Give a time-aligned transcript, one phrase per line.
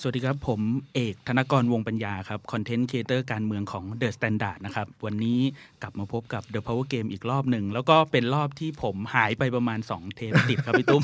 [0.00, 0.60] สวัสดีครับ ผม
[0.94, 5.40] เอกธนกรวงปัญญาครับ คอนเทนต์ครีเอเตอร์การเมืองของ The Standard นะครับ วันนี้
[5.82, 11.02] กลับมาพบกับ The Power Game อีกรอบหนึ่ง แล้วก็เป็นรอบที่ผมหายไปประมาณ 2 เทปติดครับพี่ตุ้ม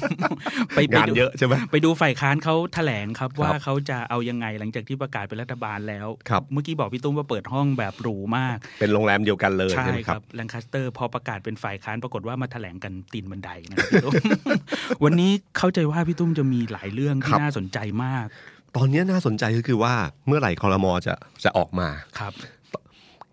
[0.75, 14.15] ไปไปงานดูเยอะใช่ไหมไปดูฝ่ายค้านเขาแถลงครับว่าเขาจะเอายังไงหลังจากที่ประกาศเป็นรัฐบาลแล้วครับเมื่อกี้บอกพี่ตุ้มว่าเปิดห้องแบบหรูมาก เป็นโรงแรมเดียวกันเลยใช่ใช่ไหมคครัรับบ Lancaster พอประกาศเป็นฝ่ายค้านปรากฏว่ามาแถลงกันตีนบันไดนะครับพี่ตุ้ม
[15.05, 18.29] วันนี้เข้าใจว่าพี่ตุ้มจะมีหลายเรื่องคที่รับน่าสนใจมาก
[18.77, 19.95] ตอนนี้น่าสนใจก็คือว่า
[20.27, 21.15] เมื่อไหร่คอรมอจะ
[21.45, 22.33] จะออกมาครับ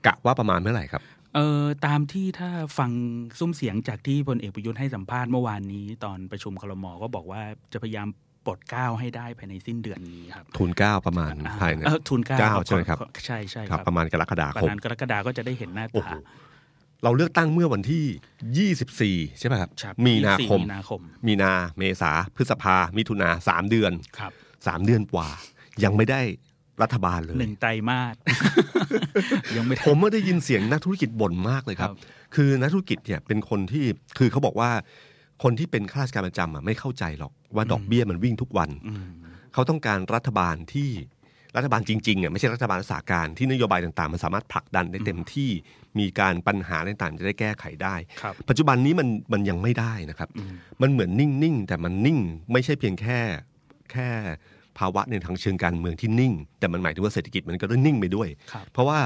[0.05, 1.01] กะว่าประมาณเมื่อไหร่ครับ
[1.35, 2.91] เอ่อตามที่ถ้าฟัง
[3.39, 7.41] ซุ้มเสียงจากที่พลเอกประยุทธ์ให้สัมภาษณ์เมื่อวานนี้ ตอนประชุมคลมก็บอกว่า
[7.73, 8.07] จะพยายาม
[8.45, 16.13] ปลดเกล้าให้ได้ภายในสิ้นเดือนนี้ครับทุนเก้าประมาณภายในเออทุนเกล้าเก้าใช่ไหมครับใช่ใช่คครัรับบประมาณกรกฎาประคมมาณกรกฎาก็จะได้เห็นหน้าโอ้ตาโห
[17.03, 24.31] เราเลือกตั้งเมื่อวันที่ 24 ใช่ไหมครับครับมีนาคม24มีนาคม มีนา เมษา พฤษภา มิถุนาสามเดือนครับ
[24.67, 25.29] สามเดือนกว่า
[25.83, 26.21] ยังไม่ได้
[26.81, 28.15] รัฐบาลเลยหนึ่งไตรมาส
[29.57, 33.85] ยังไม่ได้ผมเมื่อได้ยินเสียงนักธุรกิจบ่นมากเลยครับครับ คือนักธุรกิจเนี่ยเป็นคนที่
[34.17, 34.71] คือเขาบอกว่า
[35.43, 39.05] คนที่เป็นข้าราชการประจำอะไม่เข้าใจหรอกว่าดอกเบี้ยมันวิ่งทุกวันอืม
[39.53, 40.89] เขาต้องการรัฐบาลที่
[41.55, 45.49] รัฐบาลจริงๆอะไม่ใช่รัฐบาลรักษาการที่นโยบายต่างๆ มันสามารถผลักดันได้เต็มที่
[45.99, 52.19] มีการปัญหาต่างๆ จะได้แก้ไขได้ครับปัจจุบันนี้มันมันยังไม่ได้นะครับอืมมันเหมือนนิ่งๆ แต่มันนิ่ง
[52.51, 53.19] ไม่ใช่เพียงแค่
[53.91, 54.09] แค่
[54.77, 58.99] ภาวะในทางเชิงการเมืองที่นิ่ง แต่มันหมายถึงว่าเศรษฐกิจมันก็ต้องนิ่งไปด้วยครับเพราะว่า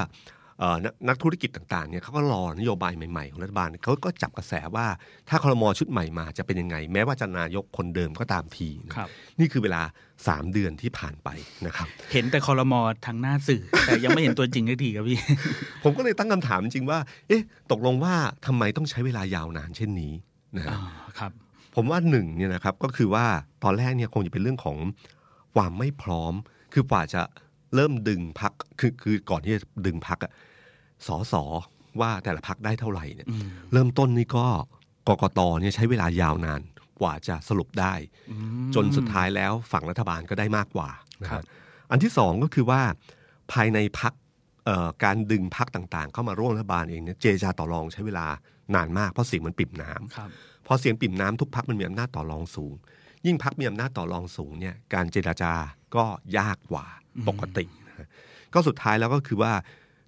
[0.58, 4.86] เอ่อนักนักธุรกิจต่างๆเนี่ยเขาก็รอนโยบายใหม่ๆของรัฐบาลเขาก็จับกระแสว่า
[5.28, 9.08] ถ้าคอรมอชุดใหม่มาจะเป็นยังไง แม้ว่าจะนายกคนเดิมก็ตามทีนะครับ
[9.38, 9.82] นี่คือเวลา
[10.18, 11.28] 3 เดือนที่ผ่านไป
[11.66, 15.18] นะครับ เห็นแต่คอรมอทางหน้าสื่อ แต่ยังไม่เห็นตัวจริงสักทีครับพี่
[15.84, 16.98] ผมก็เลยตั้งคำถามจริงๆว่า
[17.28, 18.14] เอ๊ะ ตกลงว่า
[18.46, 20.12] ทำไมต้องใช้เวลายาวนานเช่นนี้
[20.56, 20.80] นะฮะอ่า
[21.18, 21.32] ครับ
[21.74, 23.26] ผมว่าหนึ่งเนี่ยนะครับก็คือว่า
[23.64, 24.76] ตอนแรกเนี่ยคงจะเป็นเรื่องของ
[25.56, 26.34] ความไม่พร้อม
[26.72, 27.22] คือกว่าจะ
[27.74, 30.32] เริ่มดึงพักคือคือก่อนที่จะดึงพักอะ
[31.06, 31.44] สอสอ
[32.00, 34.46] ว่าแต่ละพักได้เท่าไหร่เนี่ยอืมเริ่มต้นนี่ก็
[35.08, 36.60] กกตเนี่ยใช้เวลายาวนาน
[37.00, 37.94] กว่าจะสรุปได้
[38.30, 40.90] อืมจนสุดท้ายแล้วฝั่งรัฐบาลก็ได้มากกว่า
[41.22, 41.46] นะคครัรับบ
[41.90, 42.82] อันที่สองก็คือว่า
[43.52, 44.12] ภายในพัก
[45.04, 48.26] การดึงพักต่างๆ เข้ามาร่วมรัฐบาลเองเนี่ยเจรจาต่อรองใช้เวลา
[48.74, 50.28] นานมากเพราะเสียงมันปิ่มน้ำครับ
[50.66, 52.74] พอเสียงปิ่มน้ำทุกพักมันมีอำนาจต่อรองสูง
[53.26, 55.52] ยิ่งพักมีอำนาจต่อรองสูงเนี่ยการเจราจา
[55.96, 56.04] ก็
[56.38, 56.86] ยากกว่า
[57.28, 58.06] ปกตินะฮะ
[58.54, 59.52] ก็สุดท้ายแล้วก็คือว่า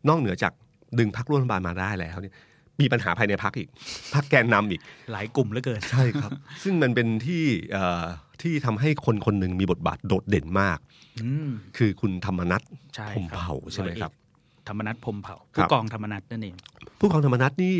[0.08, 0.52] นอกเหนือจาก
[0.98, 2.34] ดึงพักร่วมรัฐบาลมาได้แล้วเนี่ย
[2.80, 3.68] มีปัญหาภายในพักอีก
[4.14, 4.80] พักแกนนำอีก
[5.12, 6.30] หลายกลุ่มเหลือเกินใช่ครับ
[6.62, 7.42] ซึ่งมันเป็นที่
[7.72, 8.04] เอ่อ
[8.42, 10.78] ที่ทำให้คนคนหนึ่งมีบทบาทโดดเด่นมาก
[11.22, 12.62] อืมคือคุณธรรมนัท
[12.94, 16.54] ใช่พรหมครับเผ่าใช่ไหมครับอยเอกธรรมนัฐพรหมเผ่าครัผู้บกองธรรมนัฐนั่นเอง
[16.98, 17.76] ผู้กองธรรมนัฐนี่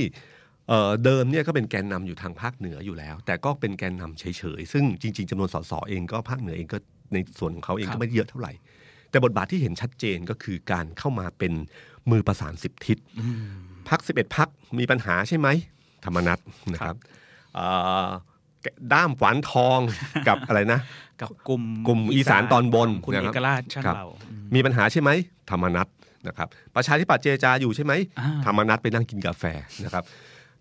[0.69, 4.25] เอ่อเดิมเนี่ยก็เป็นแกนนำอยู่ทางภาคเหนืออยู่แล้ว แต่ก็เป็นแกนนำเฉ
[4.59, 6.79] ยๆ ซึ่งจริง ๆจำนวนสสเองก็ภาคเหนือเองก็
[7.13, 8.53] ในส่วนของเขาเองครัก็บไม่ได้เยอะเท่าไหร่
[9.11, 11.53] แต่บทบาทที่เห็นชัดเจนก็คือการเข้ามาเป็น
[12.11, 13.45] มือประสานสิบทิศอืม
[13.89, 15.49] พักสิบเอ็ดพักมีปัญหาใช่ไหม
[16.05, 16.39] ธรรมนัฐ
[16.73, 16.97] นะครับ
[17.55, 17.67] เอ่
[18.05, 18.07] อ
[18.93, 19.79] ด้ามขวานทอง
[20.29, 20.81] กับอะไรนะ
[21.21, 25.11] กับกลุ่มกลุ่มอีสานตอนบนของคุณนะเอครับกราชช่างครับเราอืมมีปัญหาใช่ไหม
[25.51, 25.89] ธรรมนัฐ
[26.29, 29.45] นะครับ ประชาธิปัตย์เจรจาอยู่ใช่ไหมอ่าธรรมนัฐไปนั่งกินกาแฟ
[29.85, 30.05] นะครับ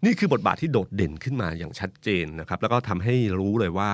[0.06, 3.92] นี่คือบทบาทที่โดดเด่นขึ้นมาอย่างชัดเจนนะครับ แล้วก็ทำให้รู้เลยว่า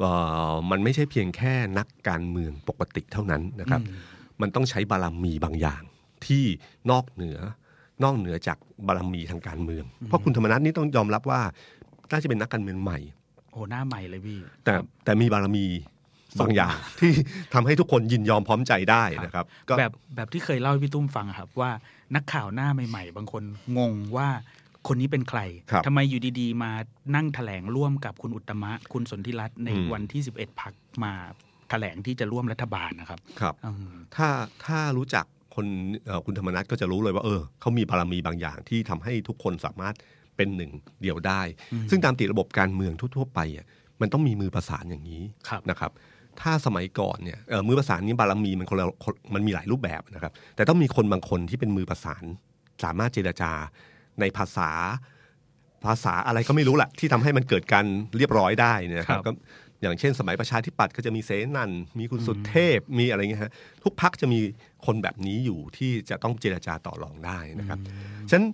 [0.00, 0.12] เอ่
[0.50, 3.80] อมันไม่ใช่เพียงแค่นักการเมืองปกติเท่านั้นนะครับ
[4.40, 5.82] มันต้องใช้บารมีบางอย่าง
[6.26, 6.44] ที่
[6.90, 7.38] นอกเหนือ
[8.02, 11.40] นอกเหนือจากบารมีทางการเมือง เพราะคุณธรรมนัฐนี่ต้องยอมรับว่า
[12.10, 12.98] น่าจะเป็นนักการเมืองใหม่
[13.52, 14.74] โอ้หน้าใหม่เลยพี่แต่
[15.04, 15.66] แต่มีบารมี
[16.40, 17.12] บางอย่างที่
[17.54, 21.70] ทำให้ทุกคนยินยอมพร้อมใจได้นะครับก็แบบแบบที่เคยเล่าให้พี่ตุ้มฟังอะครับว่า
[22.14, 23.42] นักข่าวหน้าใหม่ ๆ บางคน
[23.78, 24.28] งงว่า
[24.88, 26.70] คนนี้เป็นใครครับ ทำไมอยู่ดีๆ มา
[27.14, 30.72] นั่งแถลงร่วมกับคุณอุตตมะ คุณสนธิรัตน์ในอืม วันที่ 11พัก
[31.04, 31.12] มา
[31.70, 34.28] แถลงที่จะร่วมรัฐบาลนะครับครับ อืม ถ้า
[34.64, 35.24] ถ้ารู้จัก
[35.54, 35.66] คน
[36.06, 39.94] เอ่อคุณธรรมนัฐก็จะรู้เลยว่าเออเขามีบารมีบางอย่างที่ทำให้ทุกคนสามารถ
[40.36, 40.70] เป็นหนึ่ง
[41.02, 41.40] เดียวได้
[41.90, 43.66] ซึ่งตามติระบบการเมืองทั่วๆไปอะ
[44.00, 45.92] มันต้องมีมือประสานอย่างนี้ครับ นะครับ
[46.40, 52.24] ถ้าสมัยก่อนเนี่ยเอ่อมือประสานนี้บารมีมันคนละคนมันมีหลายรูปแบบนะครับ แต่ต้องมีคนบางคนที่เป็นมือประสาน
[52.84, 53.52] สามารถเจรจา
[54.20, 54.70] ในภาษา
[55.84, 57.86] ภาษาอะไรก็ไม่รู้แหละที่ทำให้มันเกิดการ
[58.16, 59.32] เรียบร้อยได้เนยนะครับครับก็
[59.82, 63.52] อย่างเช่น สมัยประชาธิปัตย์ก็จะมีเสนันมีคุณสุดเทพมีอะไรเงี้ยฮะ
[63.84, 64.40] ทุกพักจะมี
[64.86, 67.78] คนแบบนี้อยู่ที่จะต้องเจรจาต่อรองได้นะครับ
[68.30, 68.46] ฉะนั้น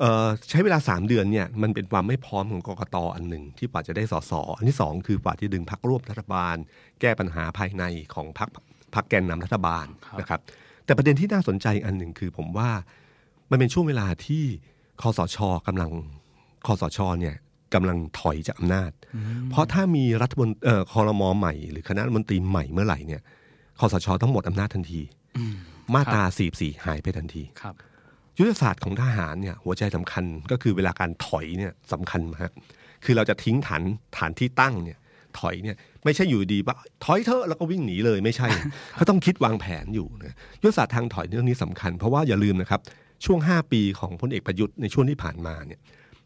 [0.00, 6.56] เอ่อใช้เวลาสามเดือนเนี่ยมันเป็นความไม่พร้อมของกกตอันหนึ่งที่กว่าจะได้สสอันที่สองคือกว่าที่ดึงพักร่วมรัฐบาล
[7.00, 7.84] แก้ปัญหาภายใน
[8.14, 8.48] ของพัก
[8.94, 10.40] พักแกนนำรัฐบาลครับนะครับ
[10.84, 12.70] แต่ประเด็นที่น่าสนใจอันหนึ่งคือผมว่า
[13.50, 14.44] มันเป็นช่วงเวลาที่
[15.02, 15.90] คอสชกำลัง
[16.66, 17.34] คอสชเนี่ย
[17.74, 18.90] กำลังถอยจากอำนาจ
[19.50, 23.22] เพราะถ้ามีรัฐมนเอ่อคอรมอใหม่ หรือคณะรัฐมนตรีใหม่เมื่อไหร่เนี่ย
[23.80, 25.00] คอสชต้องหมดอำนาจทันที
[25.94, 27.74] มาตราสี่สี่หายไปทันทีครับ
[28.38, 32.50] ยุทธศาสตร์ของทหารเนี่ยหัวใจสำคัญก็คือเวลาการถอยเนี่ยสำคัญมาก
[33.04, 33.82] คือเราจะทิ้งฐาน
[34.16, 34.98] ฐานที่ตั้งเนี่ย
[35.38, 38.48] ถอยเนี่ยไม่ใช่อยู่ดีว่าถอยเถอะแล้วก็วิ่งหนีเลยไม่ใช่
[38.94, 42.80] เขาต้องคิดวางแผนอยู่นะยุทธศาสตร์ทางถอยเรื่องนี้สำคัญ เพราะว่าอย่าลืมนะครับ
[43.24, 45.80] ช่วง 5 ปีของพลเอกประยุทธ์ในช่วงที่ผ่านมาเนี่ย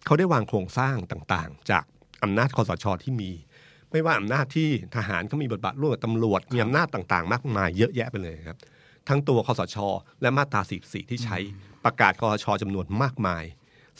[0.04, 1.84] เขาได้วางโครงสร้างต่างๆ จาก
[2.22, 3.30] อำนาจคอสชที่มี
[3.90, 8.58] ไม่ว่าอำนาจที่ทหารเขามีบทบาทร่วมกับตำรวจมีอำนาจต่างๆ มากมายเยอะแยะไปเลยครับ
[9.08, 9.76] ทั้งตัวคอสช
[10.22, 11.38] และมาตรา44ที่ใช้
[11.84, 13.44] ประกาศคอสชจำนวนมากมาย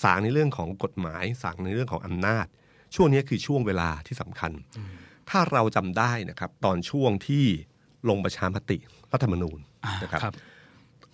[0.03, 2.47] สางในเรื่องของกฎหมายสางในเรื่องของอำนาจ
[2.95, 4.53] ช่วงนี้คือช่วงเวลาที่สำคัญ
[5.31, 7.45] ถ้าเราจำได้นะครับ ตอนช่วงที่
[8.09, 8.79] ลงประชามติ
[9.13, 9.59] รัฐธรรมนูญ
[10.03, 10.35] นะครับครับ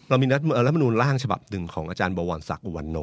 [0.09, 2.97] เรามีรัฐเอ่อรัฐธรรมนูญร่างฉบับหนึ่งของอาจารย์บวรศักดิ์อุวันโน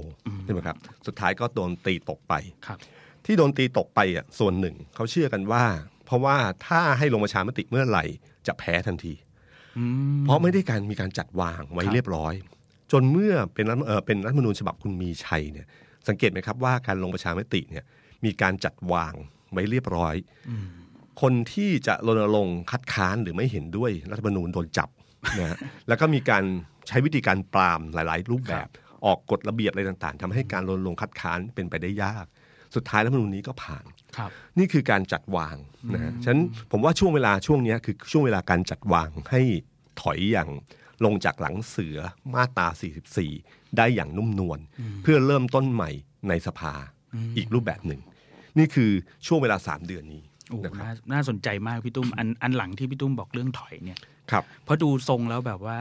[0.43, 0.75] ใช่ไหมครับ
[1.07, 2.33] สุดท้ายก็โดนตีตกไป
[2.67, 2.79] ครับ
[3.25, 5.63] ที่โดนตีตกไปอะส่วนหนึ่งเขาเชื่อกันว่า
[6.05, 6.35] เพราะว่า
[6.67, 8.05] ถ้าให้ลงประชามติเมื่อไหร่
[8.47, 9.13] จะแพ้ทันที
[9.77, 9.83] อื
[10.19, 12.33] มเพราะไม่ได้การมีการจัดวางไว้ครับเรียบร้อย
[12.91, 15.67] จนเมื่อเป็นรัฐเอ่อเป็นรัฐธรรมนูญฉบับคุณมีชัยเนี่ย
[16.07, 17.85] สังเกตไหมครับว่าการลงประชามติเนี่ย
[18.25, 19.13] มีการจัดวาง
[19.53, 20.15] ไว้เรียบร้อย
[21.21, 24.89] คนที่จะรณรงค์คัดค้านหรือไม่เห็นด้วยรัฐธรรมนูญโดนจับ
[25.39, 26.43] นะฮะแล้วก็มีการ
[26.87, 28.67] ใช้วิธีการปรามหลาย ๆ รูปแบบ
[29.05, 32.25] ออกกฎระเบียบอะไรต่างๆทำให้การรณรงค์คัดค้านเป็นไปได้ยาก
[32.75, 33.85] สุดท้ายรัฐธรรมนูญนี้ก็ผ่าน
[34.17, 35.55] ครับนี่คือการจัดวาง
[35.93, 39.41] นะฮะฉะนั้นผมว่าช่วงเวลาช่วงเนี้ยคือช่วงเวลาการจัดวางให้
[40.01, 40.49] ถอยอย่าง
[41.05, 41.97] ลงจากหลังเสือ
[42.33, 42.67] มาตรา
[43.21, 44.59] 44 ได้อย่างนุ่มนวล
[45.03, 45.91] เพื่อเริ่มต้นใหม่
[46.29, 46.73] ในสภา
[47.37, 48.01] อีกรูปแบบหนึ่ง
[48.57, 48.91] นี่คือ
[49.27, 53.99] ช่วงเวลา 3 เดือนนี้โอ้นะครับน่าน่าสนใจมากพี่ตุ้มอันอันหลังที่พี่ตุ้มบอกเรื่องถอยเนี่ย
[54.31, 55.79] ครับเพราะดูทรงแล้วแบบว่า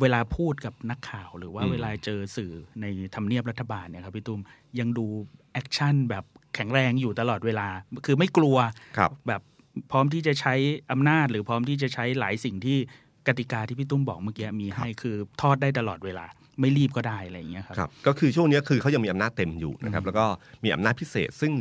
[0.00, 4.40] เวลาพูดกับนักข่าว หรือว่าอืมเวลาเจอสื่อในทำเนียบรัฐบาลเนี่ยครับพี่ตุ้ม
[4.78, 5.06] ยังดู
[5.52, 6.24] action แบบ
[6.54, 7.68] แข็งแรงอยู่ตลอดเวลา
[8.06, 8.56] คือไม่กลัว
[8.98, 9.42] ครับแบบ
[9.90, 10.54] พร้อมที่จะใช้
[10.92, 12.78] อำนาจ หรือพร้อมที่จะใช้หลายสิ่งที่
[13.26, 16.26] กติกาที่พี่ตุ้มบอกเมื่อกี้มีให้คือทอดได้ตลอดเวลา
[16.60, 20.26] ไม่รีบก็ได้อะไรอย่างเงี้ยครับครับก็คือช่วงนี้คือเขายังมีอำนาจเต็มอยู่นะครับ แล้วก็
[20.64, 21.52] มีอำนาจพิเศษซึ่ง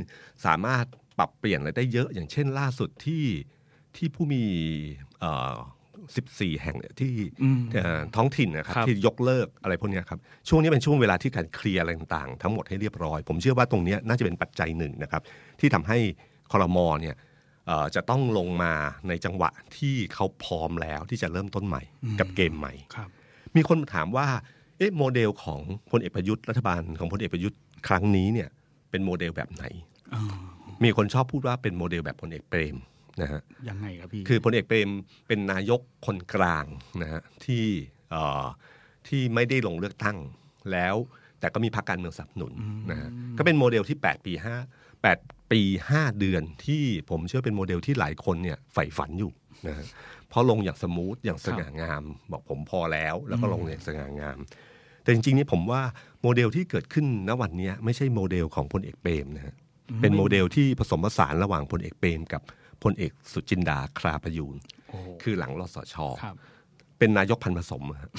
[0.45, 0.85] สามารถ
[1.17, 3.23] ปรับเปลี่ยนอะไรได้เยอะ อย่างเช่นล่าสุดที่
[3.95, 4.43] ที่ผู้มี
[4.97, 7.13] เอ่อ 14 แห่งเนี่ยที่
[7.43, 10.19] อืมเอ่อท้องถิ่นนะครับครับที่ยกเลิกอะไรพวกเนี้ยครับ
[10.49, 15.21] ช่วงนี้เป็นช่วงเวลาที่การเคลียร์อะไรต่างๆ ทั้งหมดให้เรียบร้อย ผมเชื่อว่าตรงเนี้ยน่าจะเป็นปัจจัยหนึ่งนะครับ
[15.59, 15.97] ที่ทำให้
[16.51, 17.15] คอรมอเนี่ย
[17.67, 18.73] เอ่อจะต้องลงมา
[19.07, 21.81] ในจังหวะที่เขาพร้อมแล้วที่จะเริ่มต้นใหม่
[22.19, 23.09] กับเกมใหม่ครับ
[23.55, 24.27] มีคนถามว่า
[24.77, 28.49] เอ๊ะโมเดลของพลเอกประยุทธ์รัฐบาลของพลเอกประยุทธ์ครั้งนี้เนี่ย
[28.89, 29.63] เป็นโมเดลแบบไหน
[30.13, 30.21] อ๋อ
[30.83, 32.75] มีคนชอบพูดว่าเป็นโมเดลแบบพลเอกเปรม
[33.21, 34.89] นะฮะยังไงครับพี่คือพลเอกเปรม
[35.27, 36.65] เป็นนายกคนกลาง
[37.01, 37.63] นะฮะที่
[38.11, 38.43] เอ่อ
[39.07, 40.17] ที่ไม่ได้ลงเลือกตั้ง
[40.71, 40.95] แล้ว
[41.39, 42.53] แต่ก็มีพรรคการเมืองสนับสนุน
[42.91, 44.33] นะฮะก็เป็นโมเดลที่ 8 ปี
[44.73, 45.61] 5 8 ปี
[45.93, 49.31] 5 เดือนที่ผมเชื่อเป็นโมเดลที่หลายคนเนี่ยใฝ่ฝันอยู่
[49.67, 49.85] นะฮะ
[50.29, 54.37] เพราะลงอย่าง smooth อย่างสง่างาม บอกผมพอแล้วแล้วก็ลงอย่างสง่างาม
[55.03, 55.81] แต่จริงๆนี่ผมว่า
[56.21, 59.55] โมเดลที่เกิดขึ้นณวันเนี้ยไม่ใช่โมเดลของพลเอกเปรมนะฮะ
[60.01, 62.41] เป็นโมเดลที่ผสมผสานระหว่างพลเอกเปรมกับ
[62.83, 64.55] พลเอกสุจินดาคราประยูร
[64.89, 66.35] โอ้คือหลังรสช.ครับ
[66.99, 68.11] เป็นนายกพันธุ์ผสมอะฮะ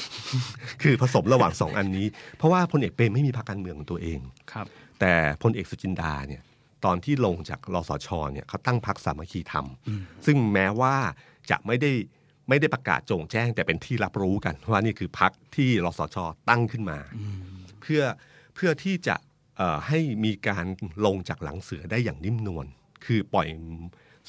[0.83, 2.07] คือผสมระหว่างสองอันนี้
[2.39, 4.21] เพราะว่าพลเอกเปรมไม่มีพรรคการเมืองของตัวเอง
[4.53, 4.67] ครับ
[5.01, 6.43] แต่พลเอกสุจินดาเนี่ย
[6.85, 9.67] ตอนที่ลงจากรสชเนี่ยเขาตั้งพรรคสามัคคีธรรม
[10.27, 10.97] ซึ่งแม้ว่า
[11.51, 11.93] จะไม่ได้
[12.49, 16.17] ไม่ได้ประกาศโจงแจ้ง แต่เป็นที่รับรู้กันว่านี่คือพรรคที่รสช
[16.49, 16.99] ตั้งขึ้นมา
[17.83, 18.03] เพื่อ
[18.55, 19.17] เพื่อที่จะ
[19.57, 20.65] เอ่อให้มีการ
[21.05, 22.67] ลงจากหลังเสือได้อย่างนิ่มนวล
[23.05, 23.47] คือปล่อย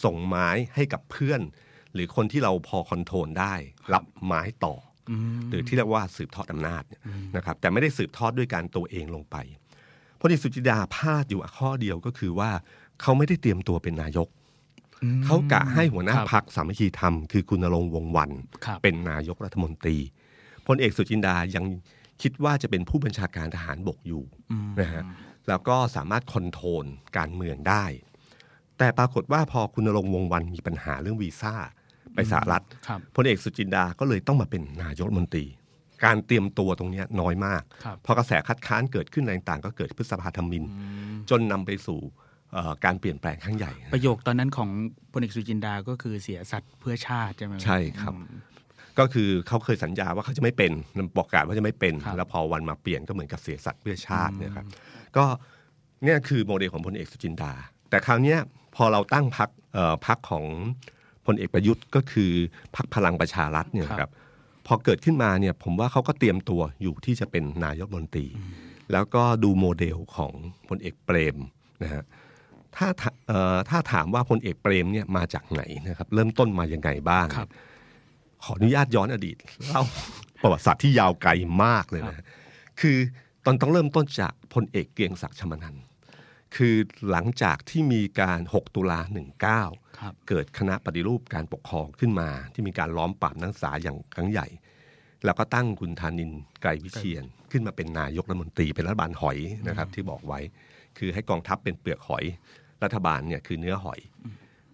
[0.04, 1.42] ส่งไม้ให้กับเพื่อน
[1.94, 3.54] หรือคนที่เราพอ control ได้
[3.94, 4.76] รับไม้ต่อ
[5.10, 5.12] อ
[5.50, 7.02] หรือที่เรียกว่าสืบทอดอำนาจเนี่ย
[7.36, 9.36] นะครับ แต่ไม่ได้สืบทอดด้วยการตัวเองลงไป
[10.20, 12.52] พลเอกสุจินดาพลาดอยู่ข้อเดียวก็คือว่า
[13.02, 14.28] เขาไม่ได้เตรียมตัวเป็นนายก
[15.26, 18.32] เขากะให้หัวหน้าครับพรรคสามัคคีธรรม คือคุณณรงค์วงศ์วรรณ
[18.66, 19.98] ครับเป็นนายกรัฐมนตรี
[20.68, 21.66] พลเอกสุจินดายัง
[22.22, 24.24] คิดว่าจะเป็นผู้บัญชาการทหารบกอยู่
[24.82, 25.04] นะฮะ
[25.48, 26.86] แล้วก็สามารถ control
[27.18, 27.86] การเมืองได้
[28.84, 31.54] แต่ปรากฏว่าพอคุณนรงค์วงศ์วันมีปัญหาเรื่องวีซ่า
[32.16, 35.46] ไปสหรัฐครับพลเอกสุจินดาก็เลยต้องมาเป็นนายกรัฐมนตรี
[36.06, 40.64] การเตรียมตัวตรงเนี้ยน้อยมากครับพอกระแสคัดค้านเกิดขึ้นอะไรต่างๆก็เกิดพฤษภาธมิน
[41.30, 42.00] จนนำไปสู่
[42.54, 44.70] เอ่อการเปลี่ยนแปลงครั้งใหญ่ ประโยคตอนนั้นของ
[45.14, 48.28] พลเอกสุจินดาก็คือเสียสัตว์เพื่อชาติใช่ไหมใช่ครับอืม
[49.00, 50.72] ก็คือเขาเคยสัญญาว่าเขาจะไม่เป็น
[51.18, 54.66] บอกกาศว่าจะไม่เป็นครับแล้วพอวันมาเปลี่ยนก็เหมือนกับเสียสัตว์เพื่อชาติเนี่ยครับ
[55.18, 55.26] ก็
[56.04, 57.54] เนี่ยคือโมเดลของพลเอกสุจินดา
[57.90, 58.40] แต่คราวเนี้ย
[58.76, 59.50] พอเราตั้งพรรค
[60.08, 60.46] พรรคของ
[61.26, 62.32] พลเอกประยุทธ์ก็คือ
[62.76, 64.12] พรรคพลังประชารัฐเนี่ยครับ
[64.68, 68.28] พอเกิดขึ้นมาเนี่ยผมว่าเขาก็เตรียมตัวอยู่ที่จะเป็นนายกรัฐมนตรี
[68.92, 70.34] แล้วก็ดูโมเดลของ
[70.70, 71.38] พลเอกเปรม
[71.84, 72.04] นะฮะ
[72.76, 77.50] ถ้าถเอ่อถ้าถามว่าพลเอกเปรมเนี่ยมาจากไหนนะครับ เริ่มต้นมายังไงบ้างครับ
[78.44, 79.38] ขออนุญาตย้อนอดีต
[79.68, 79.82] เล่า
[80.42, 81.32] ประวัติศาสตร์ที่ยาวไกล
[81.64, 82.26] มากเลยนะ
[82.82, 82.98] คือ
[83.46, 85.84] ตอนต้องเริ่มต้นจากพลเอกเกรียงศักดิ์ชมนันท์
[86.56, 86.76] คือ
[87.12, 89.00] หลังจากที่มีการ 6 ตุลา
[89.50, 94.48] 19ครับเกิดคณะปฏิรูปการปกครองขึ้นมา ที่มีการล้อมปราบนักศึกษาอย่างครั้งใหญ่
[95.26, 100.40] แล้วก็ตั้งคุณธานินทร์ไกรวิเชียน ขึ้นมาเป็นนายกรัฐมนตรีเป็นรัฐบาลหอยนะครับ ที่บอกไว้
[100.98, 102.24] คือให้กองทัพเป็นเปลือกหอย
[102.84, 104.00] รัฐบาลเนี่ยคือเนื้อหอย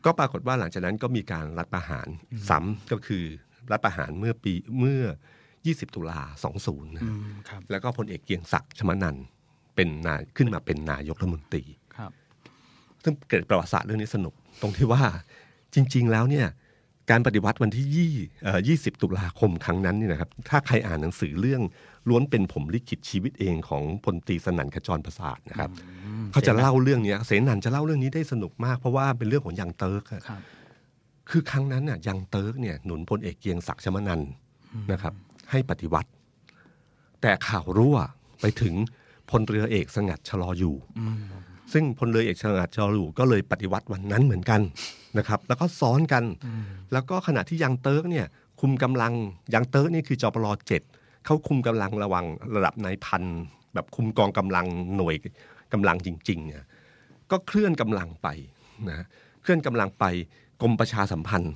[0.05, 2.07] ก็ปรากฏว่าหลังจากนั้นก็มีการรัฐประหาร
[2.49, 3.23] ซ้ำก็คือ
[3.71, 5.03] รัฐประหารเมื่อปีเมื่อ
[5.49, 6.21] 20 ตุลา
[6.57, 9.25] 20 นะอืมครับแล้วก็พลเอกเกรียงศักดิ์ชมะนันทน์
[9.79, 11.63] เป็นนายขึ้นมาเป็นนายกรัฐมนตรี
[11.97, 12.11] ครับ
[13.03, 15.03] ซึ่งเกิดประวัติศาสตร์เรื่องนี้สนุกตรงที่ว่า
[15.73, 16.47] จริง ๆ แล้วเนี่ย
[17.11, 21.61] การปฏิวัติวันที่ยี่เอ่อ20ตุลาคมครั้งนั้นเนี่ยนะครับ ถ้าใครอ่านหนังสือเรื่อง
[22.09, 25.71] ล้วนเป็นผมลิขิตชีวิตเองของพลตรีสนั่นขจรประสาศน์นะครับ
[26.31, 30.41] เขาจะเล่าเรื่องเนี้ยเสธ.หนั่นจะเล่าเรื่องนี้ได้สนุกมาก เพราะว่าเป็นเรื่องของ Young Turk อะครับ
[31.29, 34.29] คือครั้งนั้นน่ะยังเติร์กเนี่ยหนุนพลเอกเกรียงศักดิ์ชมะนันทน์
[34.91, 35.13] นะครับ
[35.51, 36.09] ให้ปฏิวัติ
[37.21, 37.97] แต่ข่าวรั่ว
[38.41, 38.75] ไปถึง
[39.31, 40.75] พลเรือเอกสงัดชลออยู่
[41.73, 44.61] ซึ่งพลเรือเอกสงัดชลออยู่ก็เลยปฏิวัติวันนั้นเหมือนกัน
[45.17, 46.23] นะครับแล้วก็ซ้อนกัน
[46.93, 48.25] แล้วก็ขณะที่ยังเติร์กเนี่ย
[48.61, 49.13] คุมกำลัง
[49.53, 50.81] ยังเติร์กนี่คือจปรเจ็ด
[51.25, 53.23] เขาคุมกำลังระวังระดับนายพัน
[53.73, 55.15] แบบคุมกองกำลังหน่วย
[55.73, 56.63] กำลังจริงๆเนี่ย
[57.31, 58.27] ก็เคลื่อนกำลังไป
[58.89, 59.05] นะ
[59.41, 60.05] เคลื่อนกำลังไป
[60.61, 61.53] กรมประชาสัมพันธ์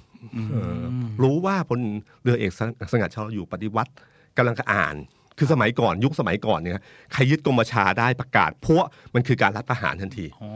[0.51, 0.83] เอ่อ
[1.23, 1.79] รู้ว่าพล
[2.23, 2.61] เรือเอกส
[2.91, 3.91] สงัดชาอยู่ปฏิวัติ
[4.37, 4.95] กำลังจะอ่าน
[5.37, 6.81] คือสมัยก่อนยุคสมัยก่อนเนี่ย
[7.13, 8.85] ใครยึดกรมประชาได้ประกาศพวก
[9.15, 10.49] มันคือการรัฐประหารทันทีอ๋อ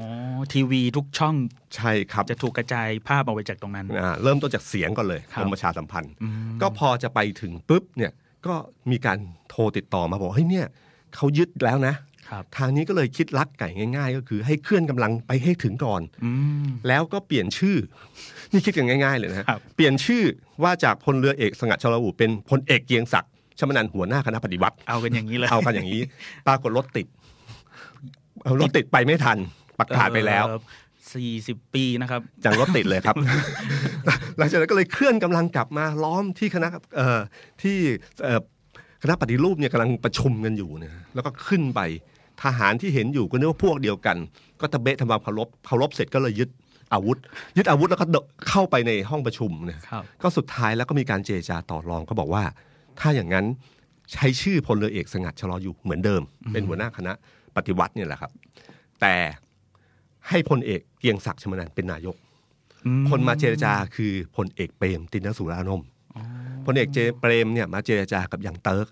[0.53, 1.35] ทีวีทุกช่อง
[1.75, 6.13] ใช่ครับจะถูกกระจายภาพออกไปจากตรงนั้นอ่าเริ่มต้นจากเสียงก่อนเลยครักบรมประชาสัมพันธ์
[6.61, 8.11] ก็พอจะไปถึงปุ๊บเนี่ย
[8.47, 8.55] ก็
[8.91, 9.17] มีการ
[9.49, 10.67] โทรติดต่อมาบอกเฮ้ยเนี่ย
[11.15, 11.95] เขายึดแล้วนะ
[12.29, 16.31] ครับทางนี้ก็เลยคิดลักไก่ง่าย ๆ ก็คือให้เคลื่อนกำลังไปให้ถึงก่อนอื
[16.65, 17.77] มแล้วก็เปลี่ยนชื่อ
[18.51, 20.23] นี่คิดกันง่าย ๆ เลยนะครับเปลี่ยนชื่อ
[20.63, 26.01] ว่าจากพลเรือเอกสงัดชลอูเป็นพลเอกเกียงศักดิ์ ชมนันท์หัวหน้าคณะปฏิบัติ เอากันอย่างนี้เลยเอากันอย่างนี้
[26.47, 27.07] ปรากฏรถติด
[28.43, 29.37] เอารถติดไปไม่ทัน
[29.79, 30.45] ประกาศไปแล้ว
[31.13, 33.15] สี่สิบปีนะครับจังรถติดเลยครับ
[34.37, 37.19] หลังจากนั้นก็เลยเคลื่อนกำลังกลับมาล้อมที่คณะเอ่อ
[37.61, 37.77] ที่
[38.23, 38.39] เอ่อ
[39.03, 41.81] คณะปฏิรูปเนี่ยกำลังประชุมกันอยู่เนี่ยแล้วก็ขึ้นไป
[42.43, 44.17] ทหารที่เห็นอยู่ก็นึกว่าพวกเดียวกัน
[44.61, 46.49] ก็ตะเบะทำความเคารพเคารพเสร็จก็เลยยึด
[46.93, 47.17] อาวุธ
[47.57, 52.43] ยึดอาวุธแล้วก็เดินเข้าไปในห้องประชุมเนี่ยครับก็สุดท้ายแล้วก็มีการเจรจาต่อรองก็บอกว่า
[52.99, 53.45] ถ้าอย่างนั้น
[54.13, 56.21] ใช้ชื่อพลเรือเอกสงัดชะลออยู่เหมือนเดิม
[56.53, 57.13] เป็นหัวหน้าคณะ
[57.55, 58.31] ปฏิวัติเนี่ยแหละครับ
[59.01, 59.15] แต่
[60.29, 62.15] ให้พลเอกเกรียงศักดิ์ชมนันท์เป็นนายก
[62.85, 65.87] อืมคนมาเจรจาคือพลเอกเปรมติณสูลานนท์
[66.65, 68.87] พลเอกเจเปรมเนี่ยมาเจรจากับยังเติร์ก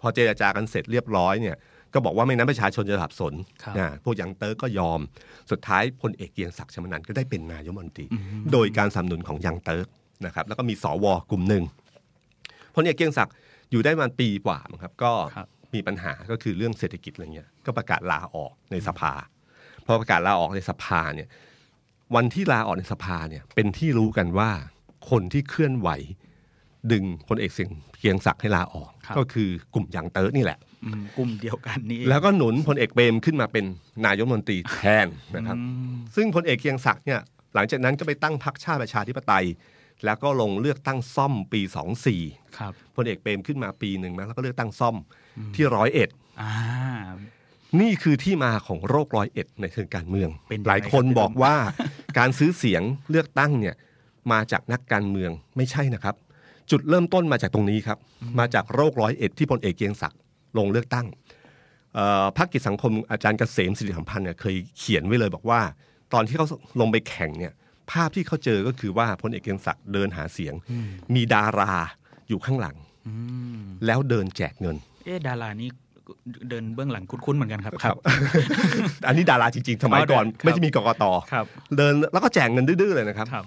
[0.00, 1.56] พอเจรจากันเสร็จเรียบร้อยเนี่ย
[1.94, 5.00] ก็บอกว่าไม่งั้นประชาชนจะสับสนครับนะพวกยังเติร์กก็ยอม
[5.50, 8.06] สุดท้ายพลเอกเกรียงศักดิ์ชมะนันทน์ก็ได้เป็นนายกรัฐมนตรี
[8.52, 9.86] โดยการสนับสนุนของยังเติร์ก
[10.26, 11.64] นะครับแล้วก็มีสว.กลุ่มหนึ่ง
[12.74, 13.34] พลเอกเกรียงศักดิ์
[13.70, 19.14] อยู่ได้ประมาณปีกว่ามั้งครับ ก็ครับมีปัญหาก็คือเรื่องเศรษฐกิจอะไรเงี้ยก็ประกาศลาออกในสภา
[19.86, 21.28] พอประกาศลาออกในสภาเนี่ย
[22.14, 24.50] วันที่ลาออกในสภาเนี่ย เป็นที่รู้กันว่า
[25.10, 25.88] คนที่เคลื่อนไหว
[26.92, 33.64] ดึงพลเอกเสียงเกรียงศักดิ์ให้ลาออกครับก็คือกลุ่มยังเติร์กนี่แหละอืมกลุ่มเดียวกันนี้ แล้วก็หนุนพลเอกเปรมขึ้นมาเป็น
[34.06, 35.56] นายกรัฐมนตรีแทนนะครับ
[36.16, 37.20] ซึ่งพลเอกเกรียงศักดิ์เนี่ย
[37.54, 39.44] หลังจากนั้นก็ไปตั้งพรรคชาติประชาธิปไตย
[40.04, 41.60] แล้วก็ลงเลือกตั้งซ่อมปี
[42.10, 44.96] 24ครับพลเอกเปรมขึ้นมาปีหนึ่งนะแล้วก็เลือกตั้งซ่อม
[45.54, 46.08] ที่ร้อยเอ็ด
[46.40, 46.52] อ่า
[47.80, 51.54] นี่คือที่มาของโรคร้อยเอ็ดในเชิงการเมืองเป็นยังไงหลายคนครับบอกว่า
[52.18, 53.74] การซื้อเสียงเลือกตั้งเนี่ย
[54.32, 56.16] มาจากนักการเมืองไม่ใช่นะครับ
[56.70, 57.98] จุดเริ่มต้นมาจากตรงนี้ครับ
[58.38, 60.20] มาจากโรคร้อยเอ็ดที่พลเอกเกรียงศักดิ์
[60.58, 61.06] ลงเลือกตั้ง
[61.94, 65.60] เอ่อพรรคกิจสังคมอาจารย์เกษมสิริสัมพันธ์เนี่ยเคยเขียนไว้เลยบอกว่า
[66.12, 66.46] ตอนที่เขา
[66.80, 67.52] ลงไปแข่งเนี่ย
[67.90, 70.54] ภาพที่เขาเจอก็คือว่าพลเอกเกรียงศักดิ์เดินหาเสียง
[71.14, 71.72] มีดารา
[72.28, 72.76] อยู่ข้างหลัง
[73.08, 73.14] อื
[73.60, 75.68] มแล้วเดินแจกเงิน เอ๊ะดารานี่
[76.50, 77.96] เดินเบื้องหลังคุ้นๆเหมือนกันครับครับ
[79.06, 83.44] อันนี้ดาราจริงๆสมัยก่อนครับไม่ใช่มีกกตครับเดินแล้วก็แจกเงินดื้อๆเลยนะครับครับ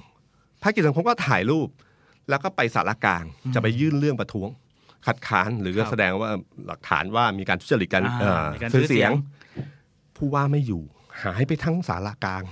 [0.62, 1.68] ภาคกิจสังคมก็ถ่ายรูป
[2.30, 3.24] แล้วก็ไปสารกลาง
[3.56, 4.50] จะไปยื่นเรื่องประท้วง
[5.06, 6.30] คัดค้านหรือครับแสดงว่า
[6.68, 9.14] หลักฐานว่ามีการทุจริตการอ่าเอ่อมีการซื้อซื้อเสีเสียยงง
[10.18, 10.84] ผู้ว่าไม่อยู่
[11.24, 12.44] หายไปทั้งสารกลาง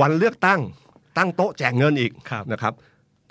[0.00, 0.60] วันเลือกตั้ง
[1.18, 2.72] ตั้งโต๊ะแจกเงินอีกครับนะครับ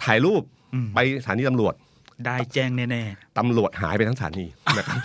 [0.03, 1.73] ถ่ายรูปอืมไปสถานีตำรวจ
[2.25, 3.03] ได้แจ้งแน่
[3.37, 4.45] ตำรวจหายไปทั้งสถานี
[4.77, 4.99] นะครับ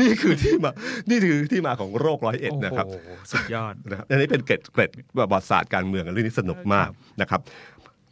[0.00, 0.70] นี่คือที่มา
[1.10, 2.94] นี่คือที่มาของโรคร้อยๆเอ็ดโอ้นะครับโห
[3.32, 7.40] สุดยอดนะครับอันนี้เป็นเกร็ดเกร็ดประวัติศาสตร์การเมืองเรื่องนี้สนุกมากครับนะครับ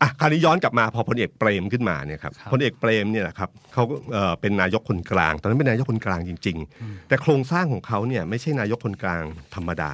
[0.00, 9.23] อะคราวนี้ย้อนกลับมาพอพลเอกเปรมขึ้นมาเนี่ยครับครับพลเอกเปรมเนี่ยนะครับเขาเอ่อเป็นนายกคนกลาง ตอนนั้นเป็นนายกคนกลางจริง ๆ แต่โครงสร้างของเขาเนี่ยไม่ใช่นายกคนกลาง
[9.54, 9.92] ธรรมดา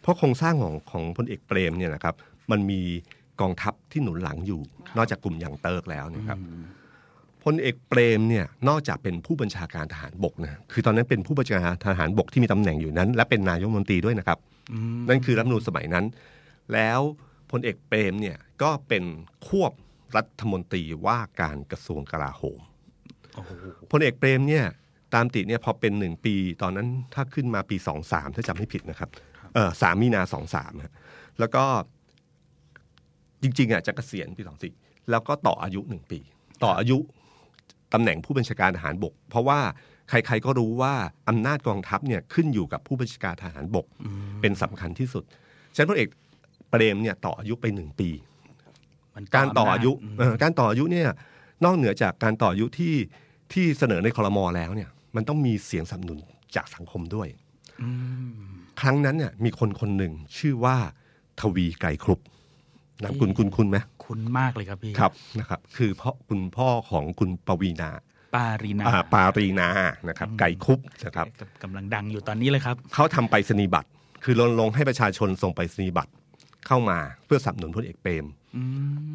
[0.00, 2.14] เพราะโครงสร้างของของพลเอกเปรมเนี่ยนะครับ
[2.50, 2.80] มันมี
[3.40, 4.60] กองทัพที่หนุนหลังอยู่
[4.96, 6.38] นอกจากกลุ่มยังเติร์กแล้วเนะครับ
[7.44, 14.38] พลเอกเปรมเนี่ยนอกจากเป็นผู้บัญชาการทหารบกนะคือตอนนั้นเป็นผู้บัญชาการทหารบกที่มีตำแหน่งอยู่นั้น และเป็นนายกรัฐมนตรีด้วยนะครับ
[15.08, 16.04] นั่นคือรัฐธรรมนูญสมัยนั้น
[16.72, 17.00] แล้ว
[17.50, 19.04] พลเอกเปรมเนี่ยก็เป็น
[19.46, 19.72] ควบ
[20.16, 22.60] รัฐมนตรีว่าการกระทรวงกลาโหม
[23.34, 23.50] โอ้โห
[23.90, 24.64] พลเอกเปรมเนี่ย
[25.14, 29.10] ตามติเนี่ยพอเป็นหนึ่งปี ตอนนั้นถ้าขึ้นมาปีสองสามถ้าจำไม่ผิดนะครับ
[29.54, 30.72] เออสามมีนาสองสาม
[31.38, 31.64] แล้วก็
[33.42, 34.72] จริง ๆอะจะเกษียณปีสองสี่
[35.10, 36.18] แล้วก็ต่ออายุหนึ่งปี
[36.62, 36.98] ต่ออายุ
[37.92, 39.60] ตำแหน่งผู้บัญชาการทหารบก เพราะว่า
[40.08, 40.94] ใครๆก็รู้ว่า
[41.28, 43.86] อำนาจกองทัพเนี่ยขึ้นอยู่กับผู้บัญชาการทหารบก
[44.40, 45.24] เป็นสำคัญที่สุด
[45.74, 46.08] ฉะนั้นพลเอก
[46.70, 48.08] เปรมเนี่ยต่ออายุไปหนึ่งปี
[49.14, 51.08] มันการต่ออายุมเออการต่ออายุเนี่ย
[51.64, 52.94] นอกเหนือจากการต่ออายุที่
[53.52, 56.18] ที่เสนอในคอรมอแล้วเนี่ย มันต้องมีเสียงสนับสนุน
[56.56, 57.28] จากสังคมด้วย
[57.82, 57.88] อื
[58.30, 60.76] มครั้งนั้นเนี่ยมีคนคนหนึ่งชื่อว่า
[61.40, 62.20] ทวีไกรครุบ
[63.02, 67.90] นามคุณคุณคุณไหมคุ้นมากเลยครับพี่ครับนะครับ คือพ่อคุณพ่อของคุณปวีนา
[68.36, 69.68] ปารีนาอ่าปารีนา
[70.08, 71.26] นะครับ ไก่ครุบนะครับ
[71.62, 73.88] กำลังดังอยู่ตอนนี้เลยครับเขาทำไปรษณียบัตร
[74.24, 76.12] คือรณรงค์ให้ประชาชนส่งไปรษณียบัตร
[76.66, 78.45] เข้ามาเพื่อสนับสนุนพลเอกเปรมอืม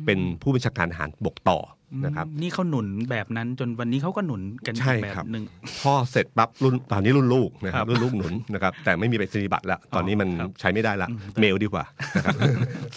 [0.06, 1.60] เป็นผู้บัญชาการทหารบกต่อ
[2.06, 5.44] นะครับนี่เขาหนุนแบบนั้นจนวันนี้เขาก็หนุนกันใช่แบบครับหนึ่ง
[5.82, 11.84] พ่อเสร็จปั๊บรุ่นตอนนี้รุ่นลูกนะคครัรับบรุ่นลูกหนุนนะครับแต่ไม่มีไปรษณียบัตรแล้วตอนนี้มันครับใช้ไม่ได้ละเมลดีกว่า
[12.16, 12.36] นะครับ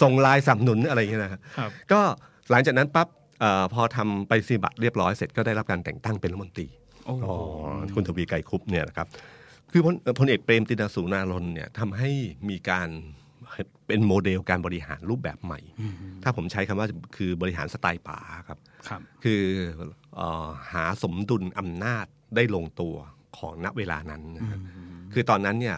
[0.01, 2.01] ส่งไลน์สนับสนุนอะไรอย่างเงี้ยนะครับครับก็
[2.51, 3.07] หลังจากนั้นปั๊บ
[3.39, 6.67] เอ่อพอทำไปรษณียบัตรเรียบร้อยเสร็จก็ได้รับการแต่งตั้งเป็นรัฐมนตรี
[7.05, 7.35] โอ้โหอ๋อ
[7.95, 9.07] คุณทวีไกรคุปเนี่ยนะครับ
[9.71, 12.09] คือพลพลเอกเปรมตินสูรานนท์เนี่ยทำให้
[12.49, 12.89] มีการ
[13.87, 15.59] เป็นโมเดลการบริหารรูปแบบใหม่
[16.23, 19.41] ถ้าผมใช้คำว่าคือบริหารสไตล์ป๋าครับครับคือ
[20.15, 22.95] เออหาสมดุลอำนาจได้ลงตัว
[23.37, 24.59] ของณเวลานั้นนะครับ
[25.13, 25.77] คือตอนนั้นเนี่ย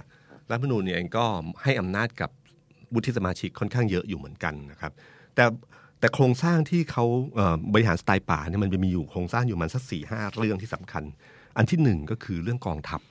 [0.51, 1.25] รัฐธรรมนูญเนี่ยเองก็
[1.63, 2.31] ให้อำนาจกับ
[2.93, 4.91] วุฒิสมาชิกค่อนข้างเยอะอยู่เหมือนกันนะครับ
[5.35, 5.45] แต่
[5.99, 11.03] แต่โครงสร้างที่เขาเอ่อบริหารสไตล์ป่าเนี่ยมันจะมีอยู่โครงสร้างอยู่มันสักสี่ห้าเรื่องที่สำคัญ
[11.57, 13.01] อันที่หนึ่งก็คือเรื่องกองทัพ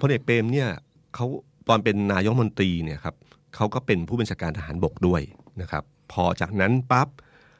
[0.00, 0.68] พลเอกเปรมเนี่ย
[1.14, 1.26] เขา
[1.68, 3.14] ตอนเป็นนายกรัฐมนตรีเนี่ยครับ
[3.56, 5.22] เขาก็เป็นผู้บัญชาการทหารบกด้วย
[5.60, 7.08] นะครับ พอจากนั้นปั๊บ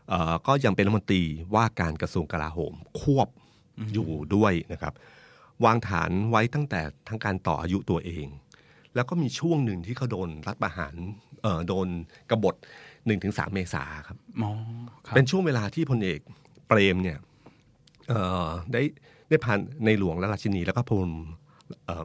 [0.09, 1.23] เอ่อก็ยังเป็นรัฐมนตรี
[1.55, 3.29] ว่าการกระทรวงกลาโหมควบ
[3.93, 4.95] อยู่ด้วยนะครับ
[5.65, 8.27] วางฐานไว้ตั้งแต่ทั้งการต่ออายุตัวเอง
[8.95, 10.95] แล้วก็มีช่วงหนึ่งที่เขาโดนรัฐประหาร
[11.43, 11.89] เอ่อโดน
[12.31, 12.55] กบฏ
[13.07, 14.53] หนึ่งถึงสามเมษาครับหมอ
[15.07, 16.21] ครับเป็นช่วงเวลาที่พลเอก
[16.69, 17.19] เปรมเนี่ย
[18.09, 18.83] เอ่อได้
[19.29, 21.09] ได้ผ่านในหลวงและราชินีแล้วก็พล
[21.85, 22.05] เอ่อ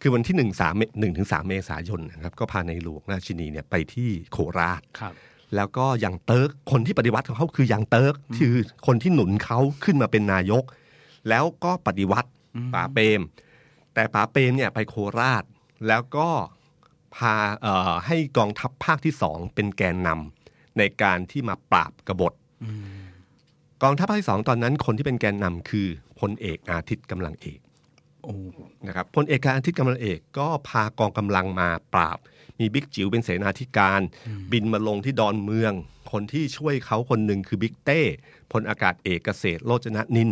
[0.00, 5.14] คือวันที่หนึ่งสามหนึ่งถึงสามเมษายนนะครับก็พาในหลวงราชินีเนี่ยไปที่โคราชครับ
[5.56, 8.54] แล้วก็ยังเติร์กคนที่ปฏิวัติของเขาคือยังเติร์กคือ
[8.86, 10.64] คนที่หนุนเขาขึ้นมาเป็นนายก
[11.28, 12.28] แล้วก็ปฏิวัติ
[12.74, 13.20] ป๋าเปรม
[13.94, 15.44] แต่ป๋าเปรมเนี่ยไปโคราช
[15.88, 16.28] แล้วก็
[17.16, 22.32] พาเอ่อให้กองทัพภาคที่สองเป็นแกนนำในการที่มาปราบกบฏ
[23.82, 25.86] กองทัพภาคที่สองตอนนั้นคนที่เป็นแกนนำคือ
[26.20, 27.67] พลเอกอาทิตย์กำลังเอกโอ้
[28.86, 32.18] นะครับพลเอกอาทิตย์กำลังเอกก็พากองกำลังมาปราบ
[32.60, 34.00] มีบิ๊กจิ๋วเป็นเสนาธิการ
[34.52, 35.72] บินมาลงที่ดอนเมือง
[36.12, 38.00] คนที่ช่วยเขาคนหนึ่งคือบิ๊กเต้
[38.52, 40.30] พลอากาศเอกเกษตรโรจนนิน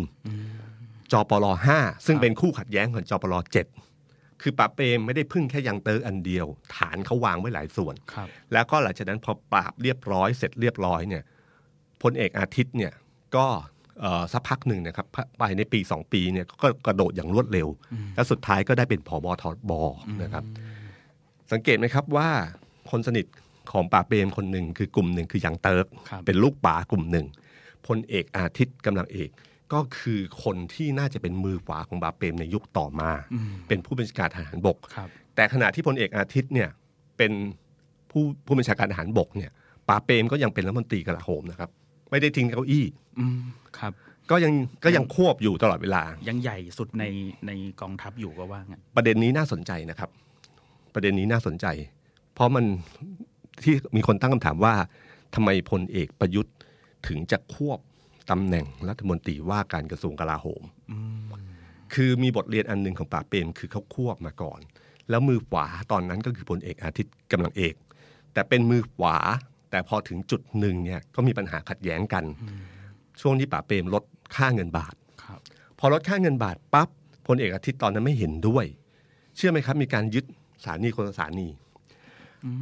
[1.13, 3.67] จปลห้าซึ่งเป็นคู่ขัดแย้งของจปลเจ็ด
[4.43, 11.23] คือปราบเปรมไม่ได้พึ่งแค่ยังเตอร์อันเดียว ฐานเขาวางไว้หลายส่วนครับแล้วก็หลังจากนั้นพอปราบเรียบร้อยเสร็จเรียบร้อยเนี่ย
[12.03, 12.93] พลเอกอาทิตย์เนี่ย
[13.37, 13.76] ก็เอ่อ
[14.33, 15.07] สักพักหนึ่งนะครับ
[15.41, 17.69] ภายในปีสองปีเนี่ยก็กระโดดอย่างรวดเร็ว
[18.15, 19.73] และสุดท้ายก็ได้เป็นผอบอทบ
[20.23, 20.45] นะครับ
[21.53, 22.29] สังเกตไหมครับว่า
[22.91, 23.27] คนสนิท
[23.73, 27.27] ของป่าเปรมคนหนึ่งคือกลุ่มหนึ่งคือยังเติร์กครับเป็นลูกป่ากลุ่มหนึ่ง
[27.87, 29.31] พลเอกอาทิตย์กำลังเอก
[29.73, 33.11] ก็คือคนที่น่าจะเป็นมือขวาของป่าเปรมในยุคต่อมา
[33.69, 36.69] เป็นผู้บัญชาการทหารบกครับแต่ขณะที่พลเอกอาทิตย์เนี่ย
[37.17, 37.33] เป็น
[38.11, 39.51] ผู้ผู้บัญชาการทหารบกเนี่ย
[39.89, 41.71] ป่าเปรมก็ยังเป็นรัฐมนตรีกลาโหมนะครับ
[42.11, 42.85] ไม่ได้ทิ้งเก้าอี้
[43.19, 43.41] อืม
[43.79, 43.93] ครับ
[44.31, 44.53] ก็ยัง
[44.85, 47.05] ก็ยังควบอยู่ตลอดเวลา ยังใหญ่สุดใน
[47.47, 50.11] ในกองทัพอยู่ก็ว่างั้นประเด็นนี้น่าสนใจนะครับ
[50.95, 51.67] ประเด็นนี้น่าสนใจ
[52.35, 52.65] เพราะมัน
[53.63, 54.75] ที่มีคนตั้งคำถามว่า
[55.35, 56.55] ทำไมพลเอกประยุทธ์
[57.09, 57.79] ถึงจะควบ
[58.31, 60.63] ตำแหน่งรัฐมนตรีว่าการกระทรวงกลาโหม
[61.95, 64.61] คือมีบทเรียนอันหนึ่งของป่าบเปรมคือเขาควบมาก่อน
[65.11, 67.75] แล้วมือขวาตอนนั้นก็คือพลเอกอาทิตย์กำลังเอก
[68.33, 69.17] แต่เป็นมือขวา
[69.77, 72.25] แต่พอถึงจุดหนึ่งเนี่ยก็มีปัญหาขัดแย้งกัน
[73.21, 74.05] ช่วงที่ป๋าเปรมลด
[74.37, 75.41] ค่าเงินบาทครับ
[75.79, 76.89] พอลดค่าเงินบาทปั๊บ
[77.27, 78.65] พลเอกอาทิตย์ตอนนั้นไม่เห็นด้วย
[79.37, 80.25] เชื่อไหมครับ มีการยึด
[80.63, 81.49] สถานีคนละสถานี